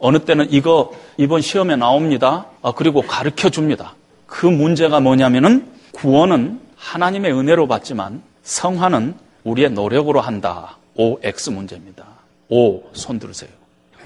[0.00, 2.46] 어느 때는 이거 이번 시험에 나옵니다.
[2.62, 3.94] 아, 그리고 가르쳐 줍니다.
[4.26, 10.76] 그 문제가 뭐냐면은 구원은 하나님의 은혜로 받지만 성화는 우리의 노력으로 한다.
[10.94, 12.04] OX 문제입니다.
[12.48, 13.50] O 손 들으세요.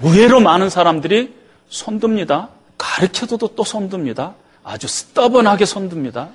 [0.01, 1.33] 의외로 많은 사람들이
[1.69, 2.49] 손듭니다.
[2.77, 4.35] 가르쳐줘도 또 손듭니다.
[4.63, 6.29] 아주 스터번하게 손듭니다.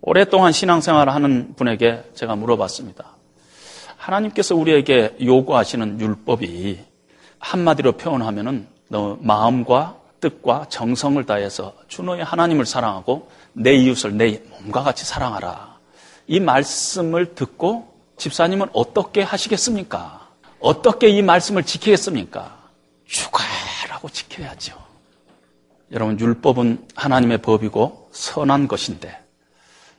[0.00, 3.04] 오랫동안 신앙생활을 하는 분에게 제가 물어봤습니다.
[3.96, 6.80] 하나님께서 우리에게 요구하시는 율법이
[7.38, 14.82] 한마디로 표현하면은 너 마음과 뜻과 정성을 다해서 주 너의 하나님을 사랑하고 내 이웃을 내 몸과
[14.82, 15.71] 같이 사랑하라.
[16.32, 20.30] 이 말씀을 듣고 집사님은 어떻게 하시겠습니까?
[20.60, 22.56] 어떻게 이 말씀을 지키겠습니까?
[23.04, 24.72] 죽어라고 지켜야죠.
[25.90, 29.14] 여러분 율법은 하나님의 법이고 선한 것인데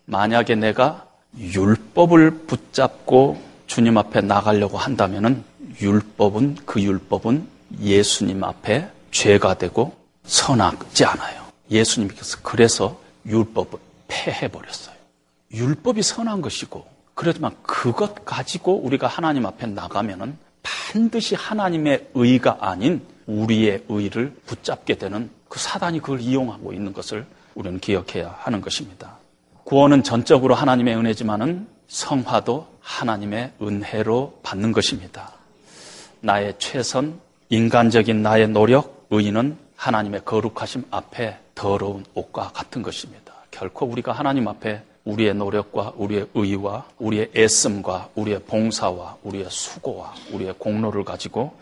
[0.05, 1.05] 만약에 내가
[1.37, 5.43] 율법을 붙잡고 주님 앞에 나가려고 한다면은
[5.81, 7.47] 율법은 그 율법은
[7.79, 11.43] 예수님 앞에 죄가 되고 선하지 않아요.
[11.69, 14.92] 예수님께서 그래서 율법을 폐해 버렸어요.
[15.53, 23.83] 율법이 선한 것이고 그렇지만 그것 가지고 우리가 하나님 앞에 나가면은 반드시 하나님의 의가 아닌 우리의
[23.89, 29.17] 의를 붙잡게 되는 그 사단이 그걸 이용하고 있는 것을 우리는 기억해야 하는 것입니다.
[29.63, 35.33] 구원은 전적으로 하나님의 은혜지만은 성화도 하나님의 은혜로 받는 것입니다.
[36.21, 43.33] 나의 최선, 인간적인 나의 노력, 의는 하나님의 거룩하심 앞에 더러운 옷과 같은 것입니다.
[43.51, 50.55] 결코 우리가 하나님 앞에 우리의 노력과 우리의 의와 우리의 애씀과 우리의 봉사와 우리의 수고와 우리의
[50.57, 51.53] 공로를 가지고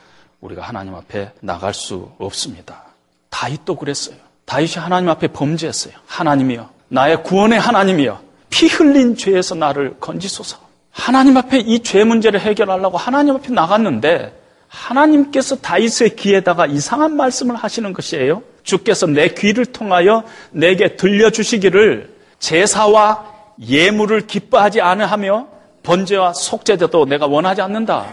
[0.42, 2.84] 우리가 하나님 앞에 나갈 수 없습니다.
[3.30, 4.16] 다윗도 그랬어요.
[4.46, 5.94] 다윗이 하나님 앞에 범죄했어요.
[6.08, 10.58] 하나님이여, 나의 구원의 하나님이여, 피 흘린 죄에서 나를 건지소서.
[10.92, 17.94] 하나님 앞에 이 죄 문제를 해결하려고 하나님 앞에 나갔는데 하나님께서 다윗의 귀에다가 이상한 말씀을 하시는
[17.94, 18.44] 것이에요.
[18.64, 23.31] 주께서 내 귀를 통하여 내게 들려주시기를 제사와
[23.68, 25.48] 예물을 기뻐하지 않으하며
[25.84, 28.06] 번제와 속죄제도 내가 원하지 않는다.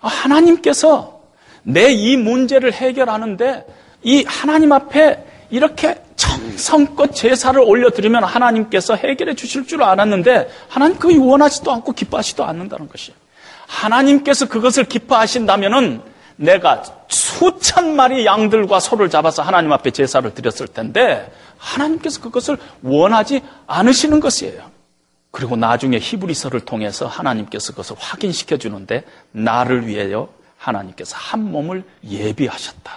[0.00, 1.20] 아, 하나님께서
[1.62, 3.66] 내 이 문제를 해결하는데
[4.02, 11.72] 이 하나님 앞에 이렇게 정성껏 제사를 올려드리면 하나님께서 해결해 주실 줄 알았는데 하나님 그거 원하지도
[11.72, 13.16] 않고 기뻐하지도 않는다는 것이에요.
[13.66, 16.00] 하나님께서 그것을 기뻐하신다면은
[16.36, 24.20] 내가 수천 마리 양들과 소를 잡아서 하나님 앞에 제사를 드렸을 텐데 하나님께서 그것을 원하지 않으시는
[24.20, 24.75] 것이에요.
[25.36, 32.90] 그리고 나중에 히브리서를 통해서 하나님께서 그것을 확인시켜 주는데 나를 위하여 하나님께서 한 몸을 예비하셨다.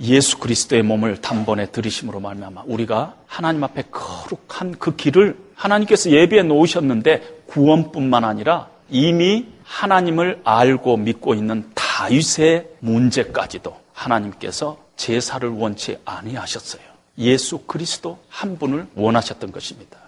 [0.00, 7.42] 예수 그리스도의 몸을 단번에 들이심으로 말미암아 우리가 하나님 앞에 거룩한 그 길을 하나님께서 예비해 놓으셨는데
[7.46, 16.82] 구원뿐만 아니라 이미 하나님을 알고 믿고 있는 다윗의 문제까지도 하나님께서 제사를 원치 아니하셨어요.
[17.18, 20.07] 예수 그리스도 한 분을 원하셨던 것입니다.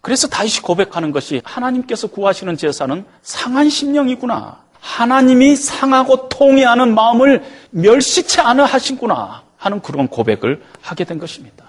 [0.00, 4.58] 그래서 다윗이 고백하는 것이 하나님께서 구하시는 제사는 상한 심령이구나.
[4.80, 11.66] 하나님이 상하고 통해하는 마음을 멸시치 않아 하신구나 하는 그런 고백을 하게 된 것입니다.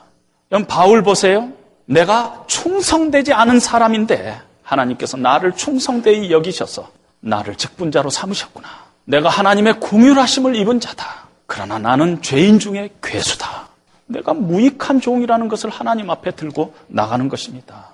[0.51, 1.51] 여러분 바울 보세요.
[1.85, 8.67] 내가 충성되지 않은 사람인데 하나님께서 나를 충성되이 여기셔서 나를 직분자로 삼으셨구나.
[9.03, 11.27] 내가 하나님의 궁휼하심을 입은 자다.
[11.45, 13.67] 그러나 나는 죄인 중에 괴수다.
[14.05, 17.90] 내가 무익한 종이라는 것을 하나님 앞에 들고 나가는 것입니다.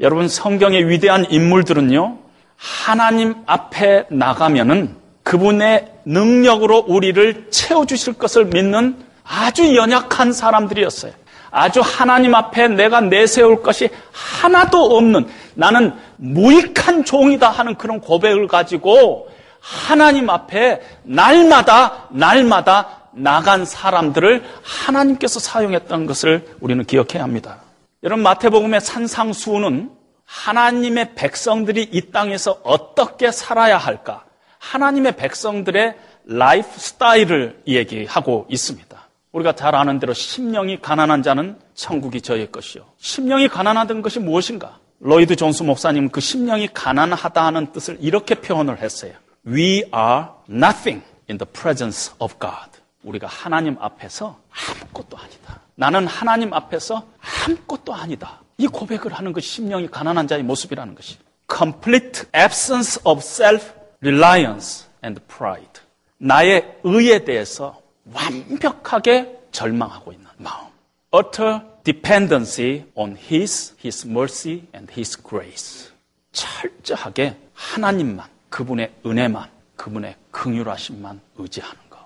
[0.00, 2.18] 여러분 성경의 위대한 인물들은요.
[2.56, 11.12] 하나님 앞에 나가면은 그분의 능력으로 우리를 채워주실 것을 믿는 아주 연약한 사람들이었어요.
[11.50, 19.28] 아주 하나님 앞에 내가 내세울 것이 하나도 없는 나는 무익한 종이다 하는 그런 고백을 가지고
[19.60, 27.65] 하나님 앞에 날마다 날마다 나간 사람들을 하나님께서 사용했던 것을 우리는 기억해야 합니다.
[28.06, 29.90] 여러분 마태복음의 산상수훈은
[30.24, 34.24] 하나님의 백성들이 이 땅에서 어떻게 살아야 할까?
[34.60, 35.96] 하나님의 백성들의
[36.26, 38.96] 라이프 스타일을 얘기하고 있습니다.
[39.32, 42.84] 우리가 잘 아는 대로 심령이 가난한 자는 천국이 저의 것이요.
[42.98, 44.78] 심령이 가난하다는 것이 무엇인가?
[45.00, 49.14] 로이드 존스 목사님은 그 심령이 가난하다는 뜻을 이렇게 표현을 했어요.
[49.44, 52.70] We are nothing in the presence of God.
[53.02, 55.65] 우리가 하나님 앞에서 아무것도 아니다.
[55.76, 57.06] 나는 하나님 앞에서
[57.46, 58.40] 아무것도 아니다.
[58.58, 61.18] 이 고백을 하는 것이 심령이 가난한 자의 모습이라는 것이.
[61.54, 65.82] Complete absence of self-reliance and pride.
[66.18, 67.80] 나의 의에 대해서
[68.12, 70.66] 완벽하게 절망하고 있는 마음.
[71.14, 75.90] Utter dependency on His, His mercy and His grace.
[76.32, 81.98] 철저하게 하나님만, 그분의 은혜만, 그분의 긍휼하심만 의지하는 것.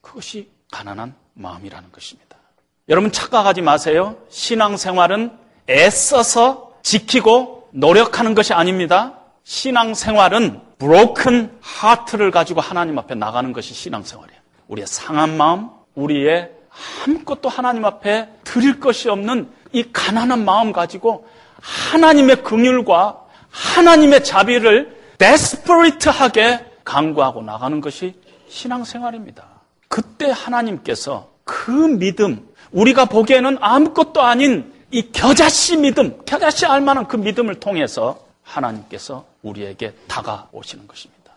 [0.00, 2.31] 그것이 가난한 마음이라는 것입니다.
[2.88, 4.16] 여러분 착각하지 마세요.
[4.28, 5.30] 신앙생활은
[5.70, 9.14] 애써서 지키고 노력하는 것이 아닙니다.
[9.44, 14.40] 신앙생활은 broken heart를 가지고 하나님 앞에 나가는 것이 신앙생활이에요.
[14.66, 16.50] 우리의 상한 마음, 우리의
[17.06, 21.28] 아무것도 하나님 앞에 드릴 것이 없는 이 가난한 마음 가지고
[21.60, 23.20] 하나님의 긍휼과
[23.50, 28.14] 하나님의 자비를 데스퍼리트하게 강구하고 나가는 것이
[28.48, 29.44] 신앙생활입니다.
[29.88, 37.60] 그때 하나님께서 그 믿음, 우리가 보기에는 아무것도 아닌 이 겨자씨 믿음, 겨자씨 알만한 그 믿음을
[37.60, 41.32] 통해서 하나님께서 우리에게 다가오시는 것입니다.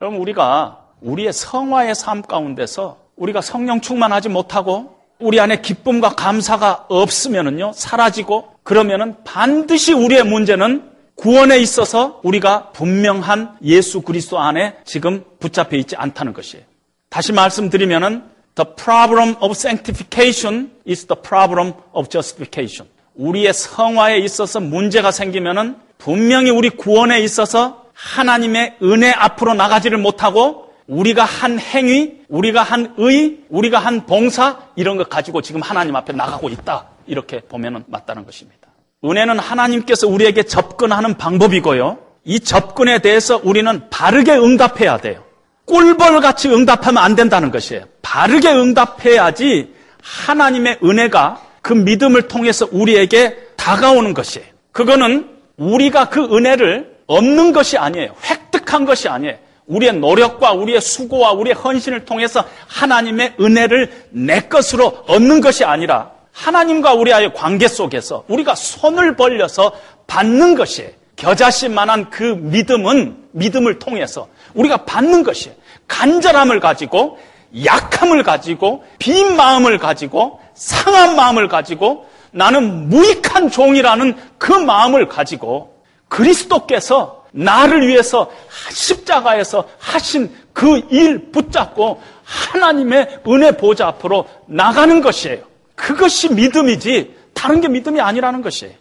[0.00, 7.72] 여러분, 우리가 우리의 성화의 삶 가운데서 우리가 성령 충만하지 못하고 우리 안에 기쁨과 감사가 없으면은요,
[7.74, 15.96] 사라지고 그러면은 반드시 우리의 문제는 구원에 있어서 우리가 분명한 예수 그리스도 안에 지금 붙잡혀 있지
[15.96, 16.64] 않다는 것이에요.
[17.08, 22.88] 다시 말씀드리면은 the problem of sanctification is the problem of justification.
[23.14, 31.24] 우리의 성화에 있어서 문제가 생기면은 분명히 우리 구원에 있어서 하나님의 은혜 앞으로 나가지를 못하고 우리가
[31.24, 36.48] 한 행위, 우리가 한 의, 우리가 한 봉사 이런 것 가지고 지금 하나님 앞에 나가고
[36.48, 36.88] 있다.
[37.06, 38.68] 이렇게 보면은 맞다는 것입니다.
[39.04, 41.98] 은혜는 하나님께서 우리에게 접근하는 방법이고요.
[42.24, 45.25] 이 접근에 대해서 우리는 바르게 응답해야 돼요.
[45.66, 47.84] 꿀벌같이 응답하면 안 된다는 것이에요.
[48.02, 54.46] 바르게 응답해야지 하나님의 은혜가 그 믿음을 통해서 우리에게 다가오는 것이에요.
[54.72, 58.14] 그거는 우리가 그 은혜를 얻는 것이 아니에요.
[58.30, 59.36] 획득한 것이 아니에요.
[59.66, 66.94] 우리의 노력과 우리의 수고와 우리의 헌신을 통해서 하나님의 은혜를 내 것으로 얻는 것이 아니라 하나님과
[66.94, 69.72] 우리와의 관계 속에서 우리가 손을 벌려서
[70.06, 70.90] 받는 것이에요.
[71.16, 75.54] 겨자씨만한 그 믿음은 믿음을 통해서 우리가 받는 것이에요.
[75.88, 77.18] 간절함을 가지고
[77.64, 85.74] 약함을 가지고 빈 마음을 가지고 상한 마음을 가지고 나는 무익한 종이라는 그 마음을 가지고
[86.08, 88.30] 그리스도께서 나를 위해서
[88.70, 95.44] 십자가에서 하신 그 일 붙잡고 하나님의 은혜 보좌 앞으로 나가는 것이에요.
[95.74, 98.74] 그것이 믿음이지 다른 게 믿음이 아니라는 것이에요.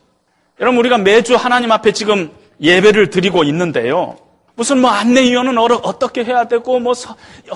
[0.61, 2.31] 여러분 우리가 매주 하나님 앞에 지금
[2.61, 4.17] 예배를 드리고 있는데요.
[4.55, 6.93] 무슨 뭐 안내위원은 어떻게 해야 되고 뭐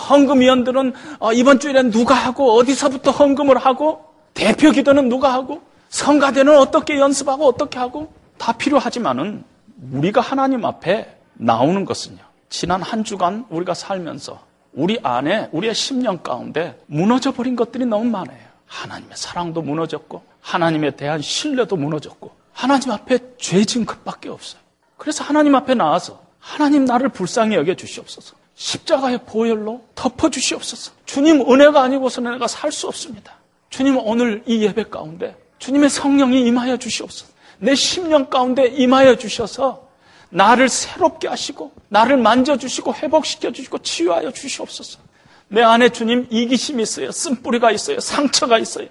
[0.09, 6.99] 헌금위원들은 어, 이번 주일엔 누가 하고 어디서부터 헌금을 하고 대표 기도는 누가 하고 성가대는 어떻게
[6.99, 9.43] 연습하고 어떻게 하고 다 필요하지만은
[9.91, 12.19] 우리가 하나님 앞에 나오는 것은요.
[12.49, 14.39] 지난 한 주간 우리가 살면서
[14.73, 18.49] 우리 안에 우리의 심령 가운데 무너져 버린 것들이 너무 많아요.
[18.67, 24.61] 하나님의 사랑도 무너졌고 하나님에 대한 신뢰도 무너졌고 하나님 앞에 죄진 것밖에 없어요.
[24.97, 28.35] 그래서 하나님 앞에 나와서 하나님 나를 불쌍히 여겨 주시옵소서.
[28.55, 30.91] 십자가의 보혈로 덮어 주시옵소서.
[31.05, 33.35] 주님 은혜가 아니고서는 내가 살 수 없습니다.
[33.69, 37.31] 주님 오늘 이 예배 가운데 주님의 성령이 임하여 주시옵소서.
[37.59, 39.87] 내 심령 가운데 임하여 주셔서
[40.29, 44.99] 나를 새롭게 하시고 나를 만져 주시고 회복시켜 주시고 치유하여 주시옵소서.
[45.47, 47.11] 내 안에 주님 이기심이 있어요.
[47.11, 47.99] 쓴뿌리가 있어요.
[47.99, 48.87] 상처가 있어요.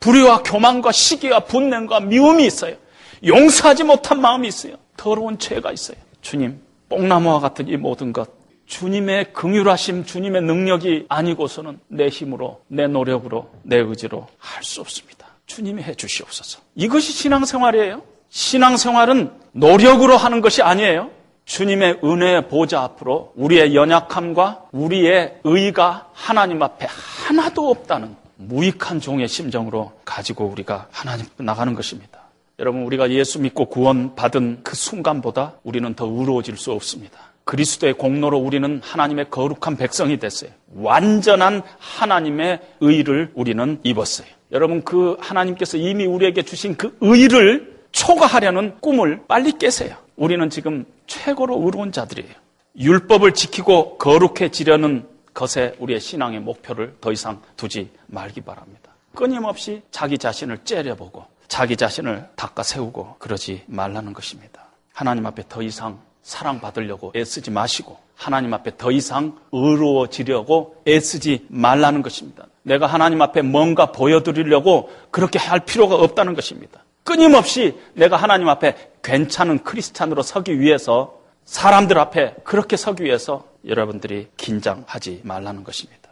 [0.00, 2.76] 불의와 교만과 시기와 분냄과 미움이 있어요.
[3.24, 4.76] 용서하지 못한 마음이 있어요.
[4.96, 5.96] 더러운 죄가 있어요.
[6.20, 6.60] 주님,
[6.94, 8.30] 뽕나무와 같은 이 모든 것
[8.66, 15.26] 주님의 긍휼하심, 주님의 능력이 아니고서는 내 힘으로, 내 노력으로, 내 의지로 할 수 없습니다.
[15.46, 16.60] 주님이 해 주시옵소서.
[16.74, 18.02] 이것이 신앙생활이에요.
[18.30, 21.10] 신앙생활은 노력으로 하는 것이 아니에요.
[21.44, 29.92] 주님의 은혜의 보좌 앞으로 우리의 연약함과 우리의 의가 하나님 앞에 하나도 없다는 무익한 종의 심정으로
[30.06, 32.23] 가지고 우리가 하나님 나가는 것입니다.
[32.60, 37.18] 여러분, 우리가 예수 믿고 구원받은 그 순간보다 우리는 더 의로워질 수 없습니다.
[37.44, 40.50] 그리스도의 공로로 우리는 하나님의 거룩한 백성이 됐어요.
[40.74, 44.28] 완전한 하나님의 의를 우리는 입었어요.
[44.52, 49.96] 여러분, 그 하나님께서 이미 우리에게 주신 그 의를 초과하려는 꿈을 빨리 깨세요.
[50.16, 52.32] 우리는 지금 최고로 의로운 자들이에요.
[52.78, 58.94] 율법을 지키고 거룩해지려는 것에 우리의 신앙의 목표를 더 이상 두지 말기 바랍니다.
[59.14, 64.66] 끊임없이 자기 자신을 째려보고 자기 자신을 닦아 세우고 그러지 말라는 것입니다.
[64.92, 72.46] 하나님 앞에 더 이상 사랑받으려고 애쓰지 마시고 하나님 앞에 더 이상 의로워지려고 애쓰지 말라는 것입니다.
[72.62, 76.82] 내가 하나님 앞에 뭔가 보여드리려고 그렇게 할 필요가 없다는 것입니다.
[77.02, 85.20] 끊임없이 내가 하나님 앞에 괜찮은 크리스찬으로 서기 위해서 사람들 앞에 그렇게 서기 위해서 여러분들이 긴장하지
[85.24, 86.03] 말라는 것입니다.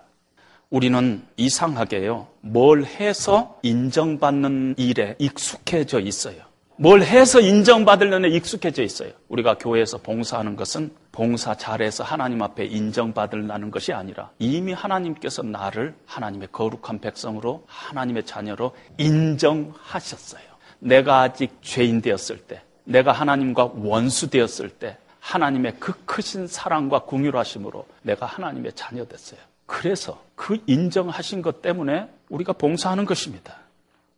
[0.72, 6.40] 우리는 이상하게요, 뭘 해서 인정받는 일에 익숙해져 있어요.
[6.76, 9.10] 뭘 해서 인정받으려는 데 익숙해져 있어요.
[9.28, 16.48] 우리가 교회에서 봉사하는 것은 봉사 잘해서 하나님 앞에 인정받으려는 것이 아니라 이미 하나님께서 나를 하나님의
[16.52, 20.42] 거룩한 백성으로 하나님의 자녀로 인정하셨어요.
[20.78, 27.86] 내가 아직 죄인 되었을 때, 내가 하나님과 원수 되었을 때 하나님의 그 크신 사랑과 궁휼하심으로
[28.00, 29.38] 내가 하나님의 자녀 됐어요.
[29.72, 33.56] 그래서 그 인정하신 것 때문에 우리가 봉사하는 것입니다.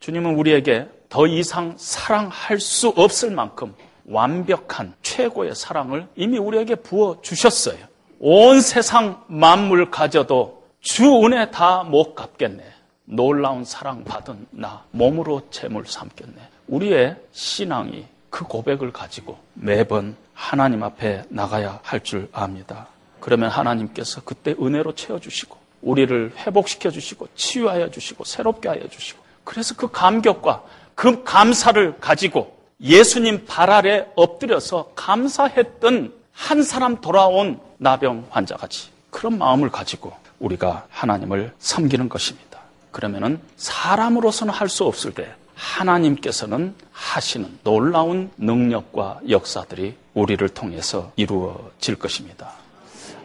[0.00, 3.72] 주님은 우리에게 더 이상 사랑할 수 없을 만큼
[4.04, 7.78] 완벽한 최고의 사랑을 이미 우리에게 부어 주셨어요.
[8.18, 12.64] 온 세상 만물 가져도 주 은혜 다 못 갚겠네.
[13.04, 16.36] 놀라운 사랑 받은 나 몸으로 재물 삼겠네.
[16.66, 22.88] 우리의 신앙이 그 고백을 가지고 매번 하나님 앞에 나가야 할 줄 압니다.
[23.24, 29.90] 그러면 하나님께서 그때 은혜로 채워주시고 우리를 회복시켜 주시고 치유하여 주시고 새롭게 하여 주시고 그래서 그
[29.90, 30.62] 감격과
[30.94, 39.70] 그 감사를 가지고 예수님 발 아래 엎드려서 감사했던 한 사람 돌아온 나병 환자같이 그런 마음을
[39.70, 42.60] 가지고 우리가 하나님을 섬기는 것입니다.
[42.90, 52.63] 그러면은 사람으로서는 할 수 없을 때 하나님께서는 하시는 놀라운 능력과 역사들이 우리를 통해서 이루어질 것입니다.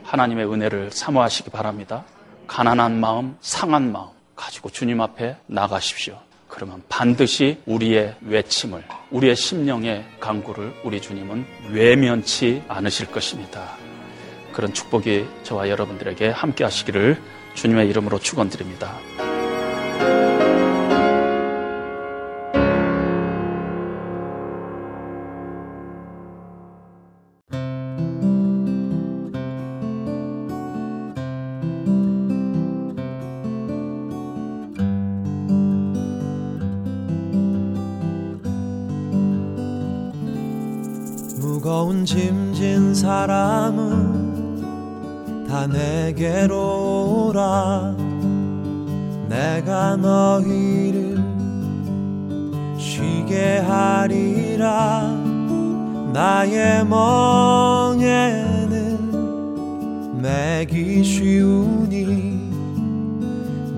[0.10, 2.04] 하나님의 은혜를 사모하시기 바랍니다.
[2.48, 6.18] 가난한 마음, 상한 마음 가지고 주님 앞에 나가십시오.
[6.48, 13.70] 그러면 반드시 우리의 외침을, 우리의 심령의 강구를 우리 주님은 외면치 않으실 것입니다.
[14.52, 17.22] 그런 축복이 저와 여러분들에게 함께 하시기를
[17.54, 18.96] 주님의 이름으로 축원드립니다.
[46.20, 47.96] 내게로 오라
[49.30, 51.18] 내가 너희를
[52.78, 55.16] 쉬게 하리라.
[56.12, 58.10] 나의 멍에는
[60.22, 62.52] 매기 쉬우니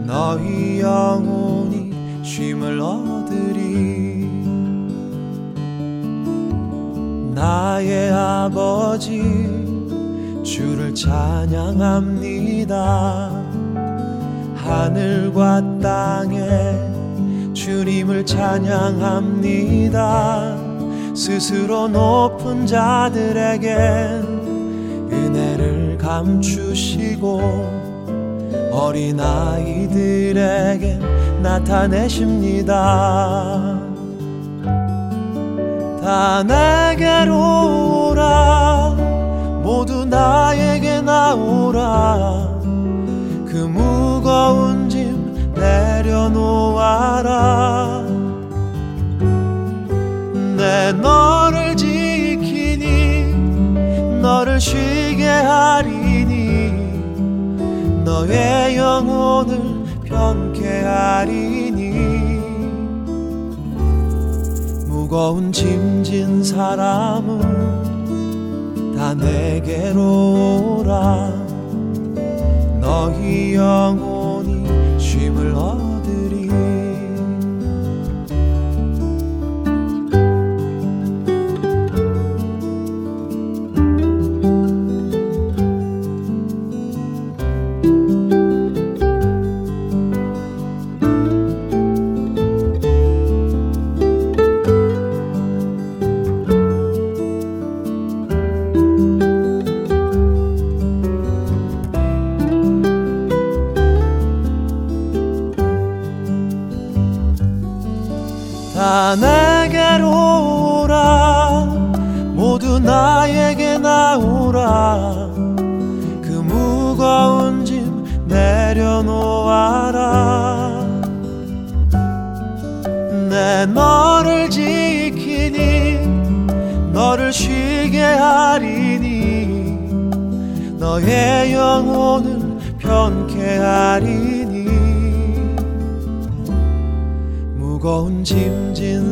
[0.08, 1.92] 너희 영혼이
[2.24, 4.28] 쉼을 얻으리.
[7.36, 9.22] 나의 아버지
[10.44, 12.31] 주를 찬양합니다
[14.56, 16.40] 하늘과 땅에
[17.54, 19.32] 주님을 찬양합니다.
[21.16, 23.72] 스스로 높은 자들에겐
[25.12, 27.42] 은혜를 감추시고
[28.72, 30.30] 어린아이들에게
[31.42, 32.72] 나타내십니다.
[36.02, 38.96] 다 내게로 오라.
[39.62, 42.51] 모두 나에게 나오라
[43.52, 46.42] 그 무거운 짐 내려놓아라.
[50.56, 53.36] 내 너를 지키니
[54.22, 56.72] 너를 쉬게 하리니
[58.06, 61.92] 너의 영혼을 편케 하리니.
[64.88, 67.42] 무거운 짐진 사람은
[68.96, 71.41] 다 내게로 오라
[72.92, 75.81] 너희 영혼이 쉼을 얻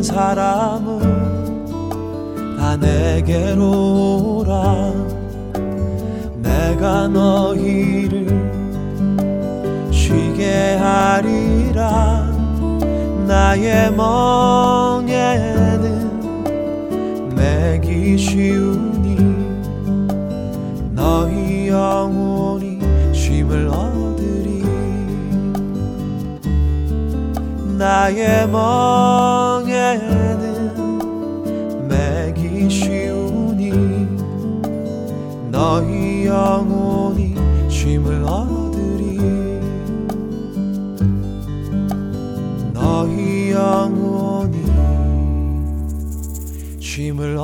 [0.10, 1.00] 사람은
[2.58, 4.92] 다 내게로 오라.
[6.42, 8.28] 내가 너희를
[9.92, 12.28] 쉬게 하리라.
[13.28, 15.10] 나의 멍에는
[17.36, 19.16] 매기 쉬우니
[20.96, 22.80] 너희 영혼이
[23.14, 24.64] 쉼을 얻으리.
[27.78, 29.39] 나의 멍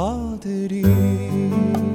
[0.05, 1.94] 쉼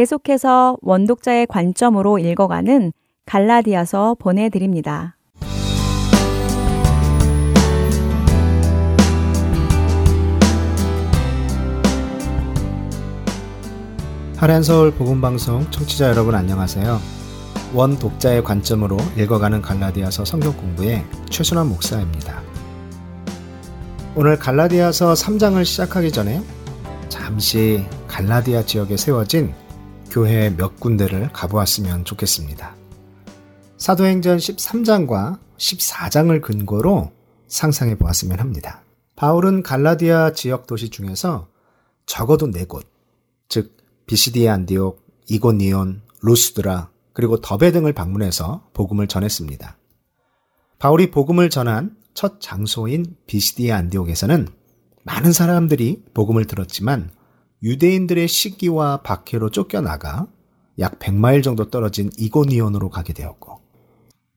[0.00, 2.90] 계속해서 원독자의 관점으로 읽어가는
[3.26, 5.18] 갈라디아서 보내드립니다.
[14.38, 16.98] 하란서울 복음방송 청취자 여러분 안녕하세요.
[17.74, 22.40] 원 독자의 관점으로 읽어가는 갈라디아서 성경 공부의 최순환 목사입니다.
[24.16, 26.40] 오늘 갈라디아서 3장을 시작하기 전에
[27.10, 29.52] 잠시 갈라디아 지역에 세워진
[30.10, 32.74] 교회 몇 군데를 가보았으면 좋겠습니다.
[33.76, 37.12] 사도행전 13장과 14장을 근거로
[37.46, 38.82] 상상해 보았으면 합니다.
[39.16, 41.48] 바울은 갈라디아 지역 도시 중에서
[42.06, 42.86] 적어도 네 곳,
[43.48, 49.76] 즉 비시디에 안디옥, 이고니온, 루스드라, 그리고 더베 등을 방문해서 복음을 전했습니다.
[50.78, 54.48] 바울이 복음을 전한 첫 장소인 비시디에 안디옥에서는
[55.04, 57.10] 많은 사람들이 복음을 들었지만
[57.62, 60.26] 유대인들의 시기와 박해로 쫓겨나가
[60.78, 63.60] 약 100마일 정도 떨어진 이고니온으로 가게 되었고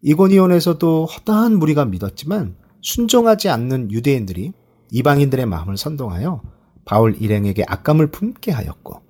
[0.02, 4.52] 이고니온에서도 허다한 무리가 믿었지만 순종하지 않는 유대인들이
[4.92, 6.42] 이방인들의 마음을 선동하여
[6.86, 9.02] 바울 일행에게 악감을 품게 하였고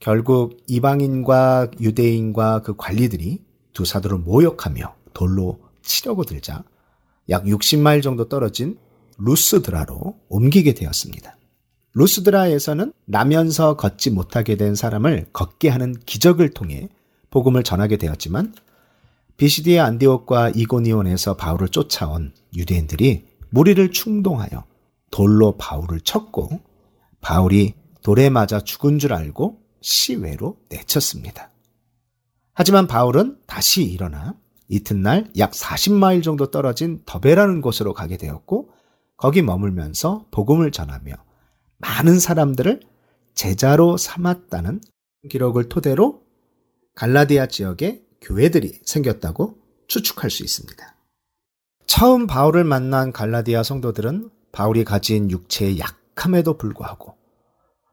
[0.00, 3.42] 결국 이방인과 유대인과 그 관리들이
[3.72, 6.64] 두 사도를 모욕하며 돌로 치려고 들자
[7.30, 8.76] 약 60마일 정도 떨어진
[9.18, 11.33] 루스드라로 옮기게 되었습니다.
[11.94, 16.88] 루스드라에서는 나면서 걷지 못하게 된 사람을 걷게 하는 기적을 통해
[17.30, 18.54] 복음을 전하게 되었지만
[19.36, 24.64] 비시디의 안디옥과 이고니온에서 바울을 쫓아온 유대인들이 무리를 충동하여
[25.10, 26.60] 돌로 바울을 쳤고
[27.20, 31.50] 바울이 돌에 맞아 죽은 줄 알고 시외로 내쳤습니다.
[32.52, 34.34] 하지만 바울은 다시 일어나
[34.68, 38.70] 이튿날 약 40마일 정도 떨어진 더베라는 곳으로 가게 되었고
[39.16, 41.14] 거기 머물면서 복음을 전하며
[41.78, 42.80] 많은 사람들을
[43.34, 44.80] 제자로 삼았다는
[45.30, 46.22] 기록을 토대로
[46.94, 49.58] 갈라디아 지역에 교회들이 생겼다고
[49.88, 50.94] 추측할 수 있습니다.
[51.86, 57.16] 처음 바울을 만난 갈라디아 성도들은 바울이 가진 육체의 약함에도 불구하고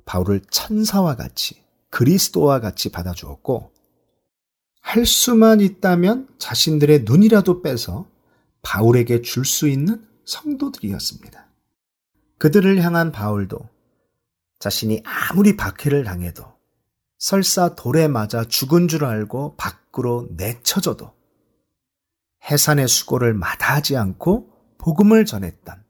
[0.05, 3.71] 바울을 천사와 같이 그리스도와 같이 받아주었고
[4.81, 8.07] 할 수만 있다면 자신들의 눈이라도 빼서
[8.61, 11.47] 바울에게 줄 수 있는 성도들이었습니다.
[12.37, 13.59] 그들을 향한 바울도
[14.61, 16.45] 자신이 아무리 박해를 당해도
[17.17, 21.13] 설사 돌에 맞아 죽은 줄 알고 밖으로 내쳐져도
[22.49, 25.83] 해산의 수고를 마다하지 않고 복음을 전했던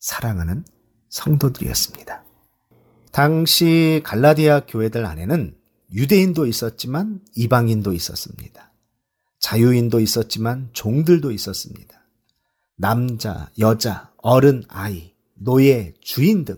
[0.00, 0.64] 사랑하는
[1.08, 2.24] 성도들이었습니다.
[3.12, 5.56] 당시 갈라디아 교회들 안에는
[5.92, 8.72] 유대인도 있었지만 이방인도 있었습니다.
[9.38, 12.04] 자유인도 있었지만 종들도 있었습니다.
[12.76, 16.56] 남자, 여자, 어른, 아이, 노예, 주인 등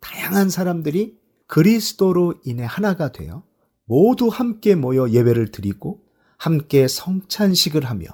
[0.00, 3.42] 다양한 사람들이 그리스도로 인해 하나가 되어
[3.84, 6.02] 모두 함께 모여 예배를 드리고
[6.36, 8.06] 함께 성찬식을 하며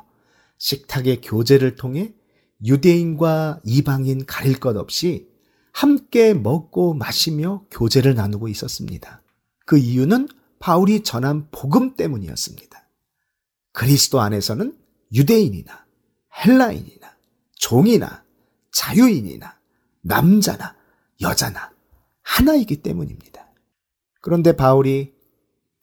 [0.59, 2.15] 식탁의 교제를 통해
[2.65, 5.29] 유대인과 이방인 가릴 것 없이
[5.73, 9.23] 함께 먹고 마시며 교제를 나누고 있었습니다.
[9.67, 10.29] 그 이유는
[10.61, 12.89] 바울이 전한 복음 때문이었습니다.
[13.73, 14.79] 그리스도 안에서는
[15.13, 15.85] 유대인이나
[16.39, 17.17] 헬라인이나
[17.57, 18.25] 종이나
[18.71, 19.59] 자유인이나
[20.03, 20.77] 남자나
[21.21, 21.74] 여자나
[22.25, 23.47] 하나이기 때문입니다.
[24.21, 25.15] 그런데 바울이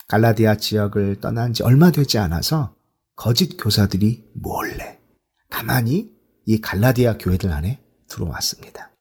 [0.07, 2.75] 갈라디아 지역을 떠난 지 얼마 되지 않아서
[3.15, 4.99] 거짓 교사들이 몰래
[5.49, 6.13] 가만히
[6.45, 8.91] 이 갈라디아 교회들 안에 들어왔습니다.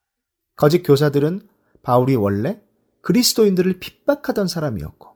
[0.55, 1.49] 거짓 교사들은
[1.83, 2.61] 바울이 원래
[3.03, 5.09] 그리스도인들을 핍박하던 사람이었고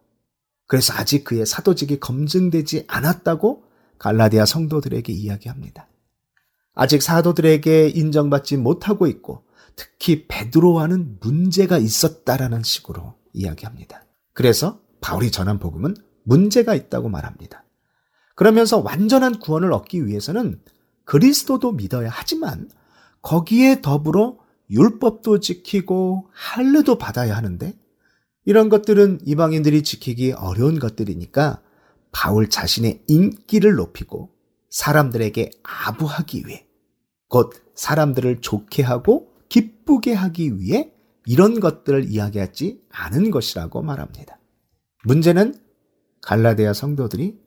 [0.67, 3.65] 그래서 아직 그의 사도직이 검증되지 않았다고
[3.99, 5.89] 갈라디아 성도들에게 이야기합니다.
[6.75, 9.44] 아직 사도들에게 인정받지 못하고 있고
[9.77, 14.05] 특히 베드로와는 문제가 있었다라는 식으로 이야기합니다.
[14.33, 15.95] 그래서 바울이 전한 복음은
[16.25, 17.65] 문제가 있다고 말합니다.
[18.35, 20.61] 그러면서 완전한 구원을 얻기 위해서는
[21.05, 22.69] 그리스도도 믿어야 하지만
[23.23, 24.39] 거기에 더불어
[24.71, 27.75] 율법도 지키고 할례도 받아야 하는데
[28.45, 31.63] 이런 것들은 이방인들이 지키기 어려운 것들이니까
[32.13, 34.31] 바울 자신의 인기를 높이고
[34.71, 36.67] 사람들에게 아부하기 위해
[37.29, 40.93] 곧 사람들을 좋게 하고 기쁘게 하기 위해
[41.27, 44.41] 이런 것들을 이야기하지 않은 것이라고 말합니다.
[45.05, 45.55] 문제는
[46.23, 47.39] 갈라데아 성도들이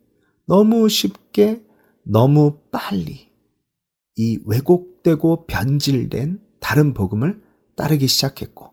[0.46, 1.66] 너무 쉽게
[2.04, 3.30] 너무 빨리
[4.16, 7.44] 이 왜곡되고 변질된 다른 복음을
[7.76, 8.72] 따르기 시작했고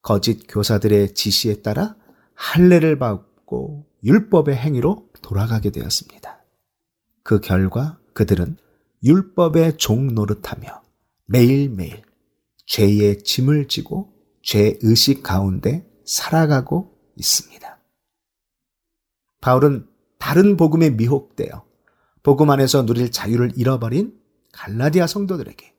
[0.00, 1.96] 거짓 교사들의 지시에 따라
[2.32, 6.42] 할례를 받고 율법의 행위로 돌아가게 되었습니다.
[7.22, 8.56] 그 결과 그들은
[9.04, 10.82] 율법의 종 노릇하며
[11.26, 12.07] 매일매일
[12.68, 14.12] 죄의 짐을 지고
[14.42, 17.78] 죄 의식 가운데 살아가고 있습니다.
[19.40, 19.86] 바울은
[20.18, 21.64] 다른 복음에 미혹되어
[22.22, 24.18] 복음 안에서 누릴 자유를 잃어버린
[24.52, 25.74] 갈라디아 성도들에게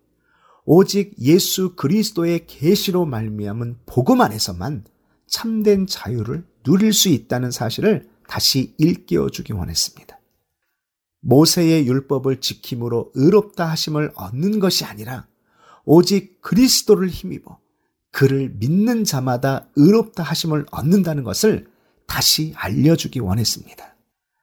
[0.66, 4.86] 오직 예수 그리스도의 계시로 말미암은 복음 안에서만
[5.28, 10.20] 참된 자유를 누릴 수 있다는 사실을 다시 일깨워 주기 원했습니다.
[11.22, 15.28] 모세의 율법을 지킴으로 의롭다 하심을 얻는 것이 아니라
[15.92, 17.58] 오직 그리스도를 힘입어
[18.12, 21.68] 그를 믿는 자마다 의롭다 하심을 얻는다는 것을
[22.06, 23.96] 다시 알려주기 원했습니다.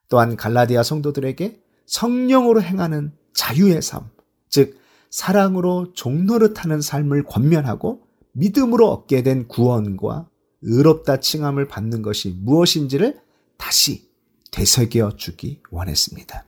[0.09, 4.11] 또한 갈라디아 성도들에게 성령으로 행하는 자유의 삶,
[4.49, 4.81] 즉
[5.11, 10.29] 사랑으로 종노릇하는 삶을 권면하고 믿음으로 얻게 된 구원과
[10.63, 13.21] 의롭다 칭함을 받는 것이 무엇인지를
[13.57, 14.11] 다시
[14.51, 16.45] 되새겨 주기 원했습니다.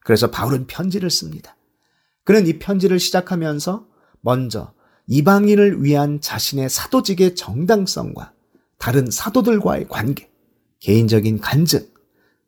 [0.00, 1.56] 그래서 바울은 편지를 씁니다.
[2.24, 3.89] 그는 이 편지를 시작하면서
[4.20, 4.72] 먼저
[5.06, 8.32] 이방인을 위한 자신의 사도직의 정당성과
[8.78, 10.30] 다른 사도들과의 관계,
[10.80, 11.86] 개인적인 간증,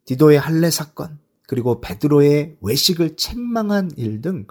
[0.05, 4.47] 디도의 할례 사건, 그리고 베드로의 외식을 책망한 일 등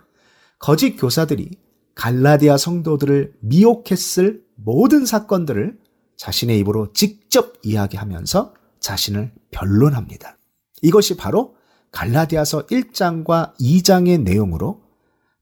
[0.58, 1.50] 거짓 교사들이
[1.94, 5.78] 갈라디아 성도들을 미혹했을 모든 사건들을
[6.16, 10.38] 자신의 입으로 직접 이야기하면서 자신을 변론합니다.
[10.82, 11.56] 이것이 바로
[11.90, 14.81] 갈라디아서 1장과 2장의 내용으로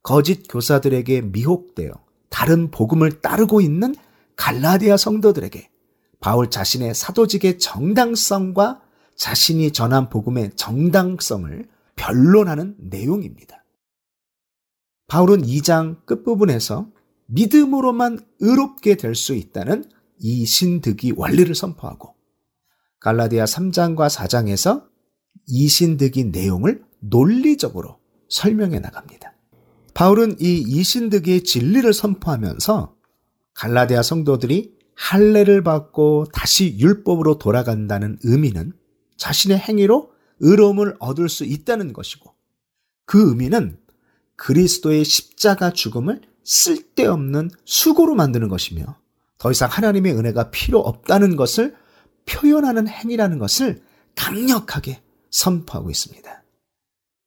[0.02, 1.92] 거짓 교사들에게 미혹되어
[2.30, 3.94] 다른 복음을 따르고 있는
[4.36, 5.70] 갈라디아 성도들에게
[6.20, 8.80] 바울 자신의 사도직의 정당성과
[9.16, 13.64] 자신이 전한 복음의 정당성을 변론하는 내용입니다.
[15.08, 16.88] 바울은 2장 끝부분에서
[17.26, 19.84] 믿음으로만 의롭게 될 수 있다는
[20.18, 22.14] 이 신득이 원리를 선포하고
[23.00, 24.88] 갈라디아 3장과 4장에서
[25.46, 27.98] 이 신득이 내용을 논리적으로
[28.28, 29.34] 설명해 나갑니다.
[29.94, 32.94] 바울은 이 이신득의 진리를 선포하면서
[33.54, 38.72] 갈라디아 성도들이 할례를 받고 다시 율법으로 돌아간다는 의미는
[39.16, 40.10] 자신의 행위로
[40.40, 42.34] 의로움을 얻을 수 있다는 것이고
[43.06, 43.78] 그 의미는
[44.36, 48.98] 그리스도의 십자가 죽음을 쓸데없는 수고로 만드는 것이며
[49.38, 51.74] 더 이상 하나님의 은혜가 필요 없다는 것을
[52.26, 53.82] 표현하는 행위라는 것을
[54.14, 56.42] 강력하게 선포하고 있습니다.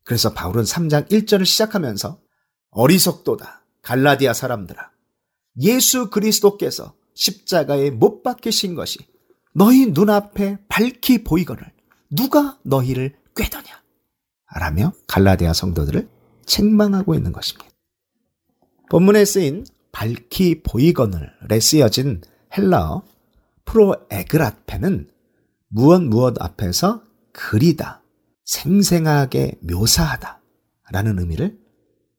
[0.03, 2.19] 그래서 바울은 3장 1절을 시작하면서
[2.73, 4.91] 어리석도다 갈라디아 사람들아
[5.61, 8.99] 예수 그리스도께서 십자가에 못 박히신 것이
[9.53, 11.71] 너희 눈앞에 밝히 보이거늘
[12.09, 13.83] 누가 너희를 꾀더냐
[14.55, 16.09] 라며 갈라디아 성도들을
[16.45, 17.69] 책망하고 있는 것입니다.
[18.89, 22.21] 본문에 쓰인 밝히 보이거늘에 쓰여진
[22.55, 23.03] 헬라어
[23.65, 25.09] 프로에그라페는
[25.69, 28.03] 무엇 무엇 앞에서 그리다,
[28.45, 30.41] 생생하게 묘사하다
[30.91, 31.57] 라는 의미를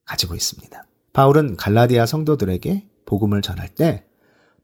[0.05, 0.86] 가지고 있습니다.
[1.12, 4.05] 바울은 갈라디아 성도들에게 복음을 전할 때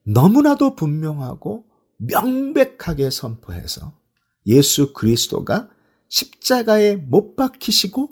[0.04, 1.64] 너무나도 분명하고
[1.98, 3.92] 명백하게 선포해서
[4.46, 5.68] 예수 그리스도가
[6.08, 8.10] 십자가에 못 박히시고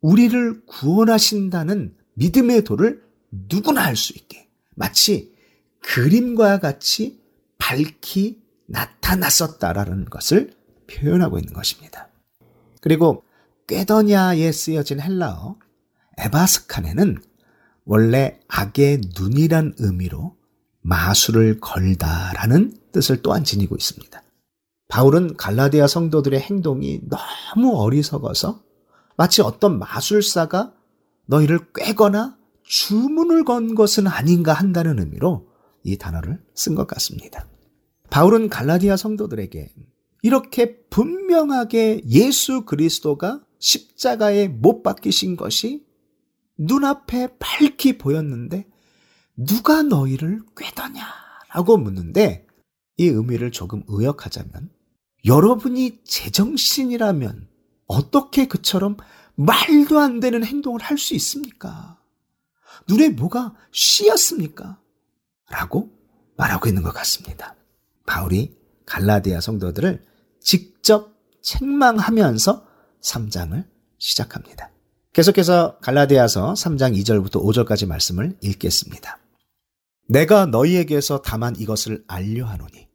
[0.00, 5.34] 우리를 구원하신다는 믿음의 도를 누구나 할수 있게 마치
[5.80, 7.20] 그림과 같이
[7.58, 10.54] 밝히 나타났었다라는 것을
[10.86, 12.08] 표현하고 있는 것입니다.
[12.80, 13.24] 그리고
[13.66, 15.56] 꾀더냐에 쓰여진 헬라어
[16.18, 17.18] 에바스칸에는
[17.84, 20.36] 원래 악의 눈이란 의미로
[20.82, 24.22] 마술을 걸다라는 뜻을 또한 지니고 있습니다.
[24.88, 28.62] 바울은 갈라디아 성도들의 행동이 너무 어리석어서
[29.16, 30.74] 마치 어떤 마술사가
[31.26, 35.48] 너희를 꿰거나 주문을 건 것은 아닌가 한다는 의미로
[35.82, 37.46] 이 단어를 쓴 것 같습니다.
[38.10, 39.72] 바울은 갈라디아 성도들에게
[40.22, 45.84] 이렇게 분명하게 예수 그리스도가 십자가에 못 박히신 것이
[46.66, 48.66] 눈앞에 밝히 보였는데
[49.36, 52.46] 누가 너희를 꾀더냐라고 묻는데
[52.98, 54.70] 이 의미를 조금 의역하자면
[55.24, 57.48] 여러분이 제정신이라면
[57.86, 58.96] 어떻게 그처럼
[59.34, 61.98] 말도 안 되는 행동을 할 수 있습니까?
[62.88, 64.80] 눈에 뭐가 씌었습니까?
[65.50, 65.90] 라고
[66.36, 67.56] 말하고 있는 것 같습니다.
[68.06, 68.56] 바울이
[68.86, 70.04] 갈라디아 성도들을
[70.40, 72.66] 직접 책망하면서
[73.00, 73.64] 3장을
[73.98, 74.70] 시작합니다.
[75.12, 79.18] 계속해서 갈라디아서 3장 2절부터 5절까지 말씀을 읽겠습니다.
[80.08, 82.88] 내가 너희에게서 다만 이것을 알려하노니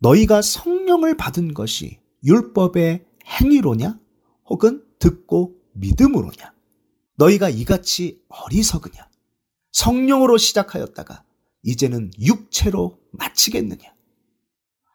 [0.00, 3.98] 너희가 성령을 받은 것이 율법의 행위로냐
[4.46, 6.54] 혹은 듣고 믿음으로냐
[7.16, 9.08] 너희가 이같이 어리석으냐
[9.72, 11.22] 성령으로 시작하였다가
[11.62, 13.94] 이제는 육체로 마치겠느냐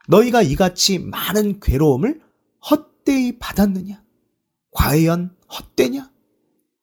[0.08, 2.22] 너희가 이같이 많은 괴로움을
[2.70, 4.04] 헛되이 받았느냐?
[4.72, 6.17] 과연 헛되냐?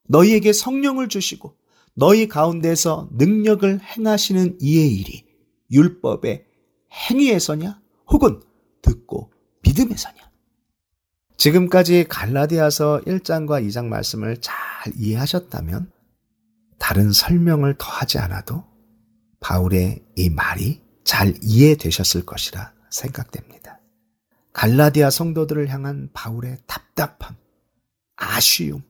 [0.08, 1.56] 너희에게 성령을 주시고
[1.94, 5.24] 너희 가운데서 능력을 행하시는 이의 일이
[5.70, 6.44] 율법의
[6.92, 7.80] 행위에서냐?
[8.08, 8.40] 혹은
[8.82, 9.32] 듣고
[9.62, 10.16] 믿음에서냐?
[11.36, 14.56] 지금까지 갈라디아서 1장과 2장 말씀을 잘
[14.96, 15.90] 이해하셨다면
[16.78, 18.64] 다른 설명을 더하지 않아도
[19.40, 23.80] 바울의 이 말이 잘 이해되셨을 것이라 생각됩니다.
[24.52, 27.36] 갈라디아 성도들을 향한 바울의 답답함,
[28.16, 28.82] 아쉬움,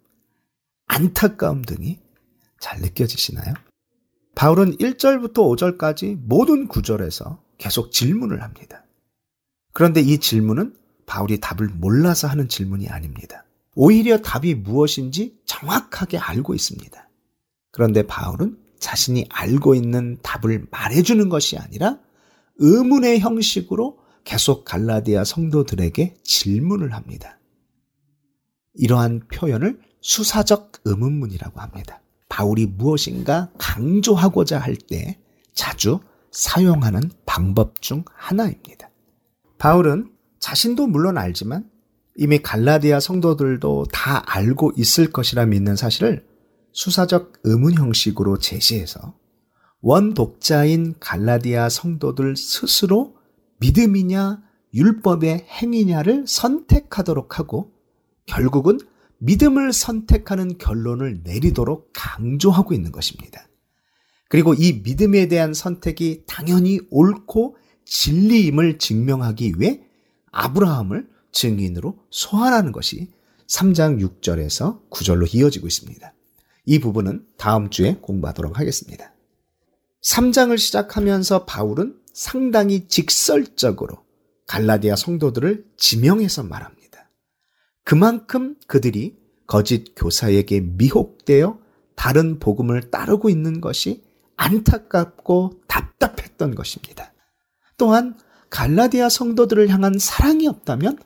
[0.86, 2.00] 안타까움 등이
[2.60, 3.54] 잘 느껴지시나요?
[4.34, 8.84] 바울은 1절부터 5절까지 모든 구절에서 계속 질문을 합니다.
[9.72, 10.74] 그런데 이 질문은
[11.06, 13.44] 바울이 답을 몰라서 하는 질문이 아닙니다.
[13.74, 17.08] 오히려 답이 무엇인지 정확하게 알고 있습니다.
[17.70, 21.98] 그런데 바울은 자신이 알고 있는 답을 말해주는 것이 아니라
[22.56, 27.38] 의문의 형식으로 계속 갈라디아 성도들에게 질문을 합니다.
[28.74, 32.02] 이러한 표현을 수사적 의문문이라고 합니다.
[32.28, 35.18] 바울이 무엇인가 강조하고자 할 때
[35.54, 35.98] 자주
[36.30, 38.90] 사용하는 방법 중 하나입니다.
[39.56, 41.70] 바울은 자신도 물론 알지만
[42.16, 46.26] 이미 갈라디아 성도들도 다 알고 있을 것이라 믿는 사실을
[46.72, 49.14] 수사적 의문 형식으로 제시해서
[49.80, 53.16] 원 독자인 갈라디아 성도들 스스로
[53.60, 54.42] 믿음이냐
[54.74, 57.72] 율법의 행위냐를 선택하도록 하고
[58.26, 58.78] 결국은
[59.18, 63.48] 믿음을 선택하는 결론을 내리도록 강조하고 있는 것입니다.
[64.28, 69.82] 그리고 이 믿음에 대한 선택이 당연히 옳고 진리임을 증명하기 위해
[70.32, 73.12] 아브라함을 증인으로 소환하는 것이
[73.48, 76.12] 3장 6절에서 9절로 이어지고 있습니다.
[76.66, 79.12] 이 부분은 다음 주에 공부하도록 하겠습니다.
[80.02, 84.04] 3장을 시작하면서 바울은 상당히 직설적으로
[84.46, 86.83] 갈라디아 성도들을 지명해서 말합니다.
[87.84, 89.16] 그만큼 그들이
[89.46, 91.58] 거짓 교사에게 미혹되어
[91.94, 94.02] 다른 복음을 따르고 있는 것이
[94.36, 97.12] 안타깝고 답답했던 것입니다.
[97.76, 98.18] 또한
[98.50, 100.98] 갈라디아 성도들을 향한 사랑이 없다면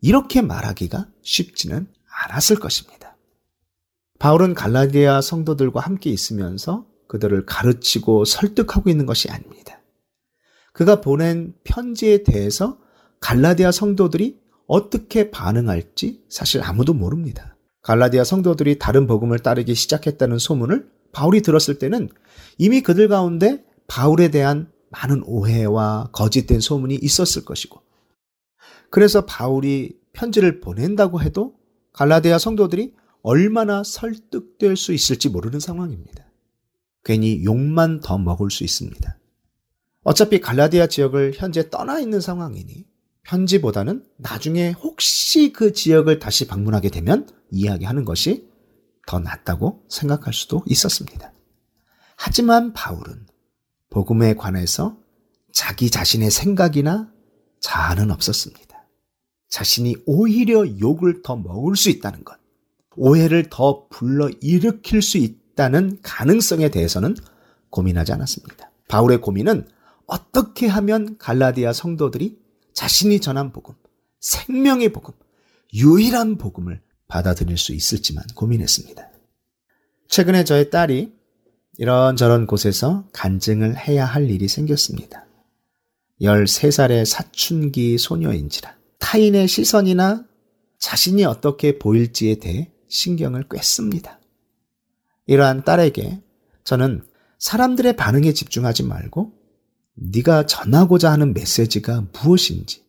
[0.00, 1.86] 이렇게 말하기가 쉽지는
[2.28, 3.16] 않았을 것입니다.
[4.18, 9.80] 바울은 갈라디아 성도들과 함께 있으면서 그들을 가르치고 설득하고 있는 것이 아닙니다.
[10.72, 12.78] 그가 보낸 편지에 대해서
[13.20, 17.56] 갈라디아 성도들이 어떻게 반응할지 사실 아무도 모릅니다.
[17.82, 22.08] 갈라디아 성도들이 다른 복음을 따르기 시작했다는 소문을 바울이 들었을 때는
[22.58, 27.80] 이미 그들 가운데 바울에 대한 많은 오해와 거짓된 소문이 있었을 것이고
[28.90, 31.54] 그래서 바울이 편지를 보낸다고 해도
[31.92, 36.24] 갈라디아 성도들이 얼마나 설득될 수 있을지 모르는 상황입니다.
[37.04, 39.18] 괜히 욕만 더 먹을 수 있습니다.
[40.02, 42.84] 어차피 갈라디아 지역을 현재 떠나 있는 상황이니
[43.26, 48.48] 편지보다는 나중에 혹시 그 지역을 다시 방문하게 되면 이야기하는 것이
[49.06, 51.32] 더 낫다고 생각할 수도 있었습니다.
[52.16, 53.26] 하지만 바울은
[53.90, 54.96] 복음에 관해서
[55.52, 57.12] 자기 자신의 생각이나
[57.60, 58.66] 자아는 없었습니다.
[59.48, 62.36] 자신이 오히려 욕을 더 먹을 수 있다는 것,
[62.96, 67.16] 오해를 더 불러 일으킬 수 있다는 가능성에 대해서는
[67.70, 68.70] 고민하지 않았습니다.
[68.88, 69.68] 바울의 고민은
[70.06, 72.45] 어떻게 하면 갈라디아 성도들이
[72.76, 73.74] 자신이 전한 복음,
[74.20, 75.14] 생명의 복음,
[75.72, 79.02] 유일한 복음을 받아들일 수 있을지만 고민했습니다.
[80.08, 81.10] 최근에 저의 딸이
[81.78, 85.24] 이런저런 곳에서 간증을 해야 할 일이 생겼습니다.
[86.20, 90.26] 13살의 사춘기 소녀인지라 타인의 시선이나
[90.78, 94.20] 자신이 어떻게 보일지에 대해 신경을 꿰습니다.
[95.26, 96.20] 이러한 딸에게
[96.62, 97.06] 저는
[97.38, 99.32] 사람들의 반응에 집중하지 말고
[99.96, 102.84] 네가 전하고자 하는 메시지가 무엇인지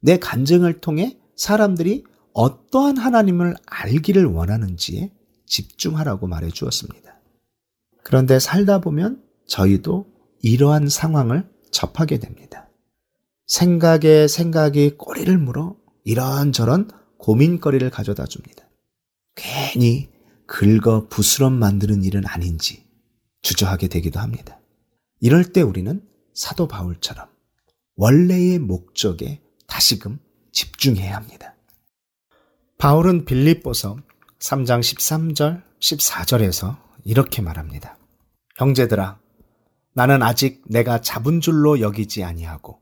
[0.00, 5.10] 내 간증을 통해 사람들이 어떠한 하나님을 알기를 원하는지에
[5.46, 7.20] 집중하라고 말해 주었습니다.
[8.04, 10.06] 그런데 살다 보면 저희도
[10.42, 12.68] 이러한 상황을 접하게 됩니다.
[13.46, 16.88] 생각에 생각이 꼬리를 물어 이런저런
[17.18, 18.68] 고민거리를 가져다 줍니다.
[19.34, 20.08] 괜히
[20.46, 22.84] 긁어 부스럼 만드는 일은 아닌지
[23.42, 24.60] 주저하게 되기도 합니다.
[25.20, 26.02] 이럴 때 우리는
[26.34, 27.28] 사도 바울처럼
[27.96, 30.18] 원래의 목적에 다시금
[30.52, 31.54] 집중해야 합니다.
[32.78, 33.98] 바울은 빌립보서
[34.38, 37.98] 3장 13절, 14절에서 이렇게 말합니다.
[38.56, 39.20] 형제들아,
[39.92, 42.80] 나는 아직 내가 잡은 줄로 여기지 아니하고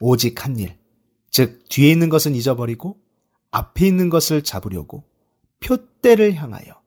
[0.00, 0.78] 오직 한 일,
[1.30, 2.98] 즉 뒤에 있는 것은 잊어버리고
[3.50, 5.04] 앞에 있는 것을 잡으려고
[5.60, 6.80] 표대를 향하여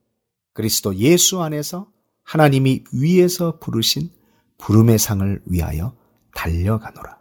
[0.53, 1.91] 그리스도 예수 안에서
[2.23, 4.09] 하나님이 위에서 부르신
[4.59, 5.95] 부름의 상을 위하여
[6.35, 7.17] 달려가노라.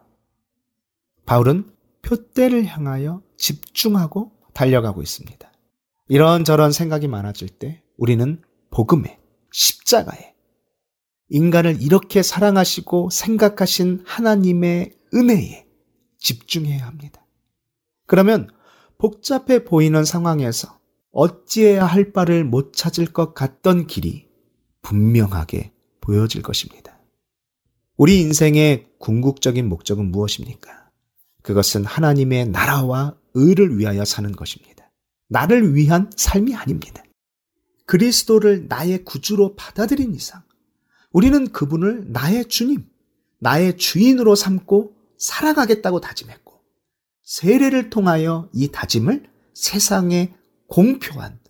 [1.24, 1.70] 바울은
[2.02, 5.50] 표대를 향하여 집중하고 달려가고 있습니다.
[6.08, 9.18] 이런저런 생각이 많아질 때 우리는 복음에,
[9.52, 10.34] 십자가에,
[11.30, 15.66] 인간을 이렇게 사랑하시고 생각하신 하나님의 은혜에
[16.18, 17.24] 집중해야 합니다.
[18.06, 18.48] 그러면
[18.98, 20.78] 복잡해 보이는 상황에서
[21.12, 24.28] 어찌해야 할 바를 못 찾을 것 같던 길이
[24.82, 26.97] 분명하게 보여질 것입니다.
[27.98, 30.88] 우리 인생의 궁극적인 목적은 무엇입니까?
[31.42, 34.88] 그것은 하나님의 나라와 의를 위하여 사는 것입니다.
[35.26, 37.02] 나를 위한 삶이 아닙니다.
[37.86, 40.42] 그리스도를 나의 구주로 받아들인 이상
[41.10, 42.86] 우리는 그분을 나의 주님,
[43.40, 46.54] 나의 주인으로 삼고 살아가겠다고 다짐했고
[47.24, 50.34] 세례를 통하여 이 다짐을 세상에
[50.68, 51.40] 공표한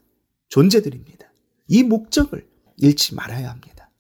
[0.49, 1.30] 존재들입니다.
[1.66, 3.90] 이 목적을 잃지 말아야 합니다.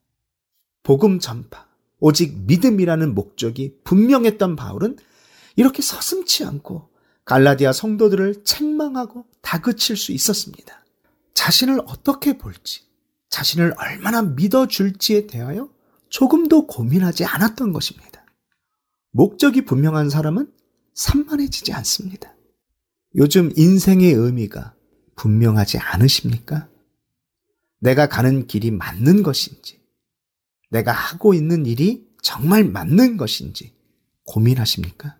[0.82, 1.67] 복음 전파,
[2.00, 4.96] 오직 믿음이라는 목적이 분명했던 바울은
[5.56, 6.88] 이렇게 서슴치 않고
[7.24, 10.84] 갈라디아 성도들을 책망하고 다그칠 수 있었습니다.
[11.34, 12.82] 자신을 어떻게 볼지,
[13.28, 15.68] 자신을 얼마나 믿어줄지에 대하여
[16.08, 18.24] 조금도 고민하지 않았던 것입니다.
[19.10, 20.50] 목적이 분명한 사람은
[20.94, 22.34] 산만해지지 않습니다.
[23.16, 24.74] 요즘 인생의 의미가
[25.16, 26.68] 분명하지 않으십니까?
[27.80, 29.77] 내가 가는 길이 맞는 것인지,
[30.70, 33.74] 내가 하고 있는 일이 정말 맞는 것인지
[34.24, 35.16] 고민하십니까?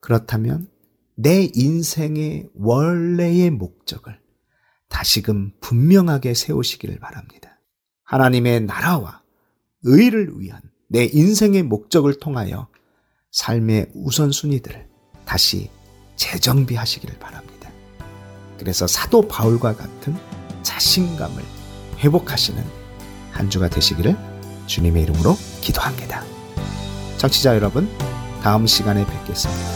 [0.00, 0.68] 그렇다면
[1.16, 4.20] 내 인생의 원래의 목적을
[4.88, 7.58] 다시금 분명하게 세우시기를 바랍니다.
[8.04, 9.22] 하나님의 나라와
[9.82, 12.68] 의를 위한 내 인생의 목적을 통하여
[13.32, 14.88] 삶의 우선순위들을
[15.24, 15.70] 다시
[16.16, 17.70] 재정비하시기를 바랍니다.
[18.58, 20.14] 그래서 사도 바울과 같은
[20.62, 21.42] 자신감을
[21.98, 22.62] 회복하시는
[23.32, 24.35] 한 주가 되시기를
[24.66, 26.24] 주님의 이름으로 기도합니다.
[27.18, 27.88] 청취자 여러분,
[28.42, 29.75] 다음 시간에 뵙겠습니다.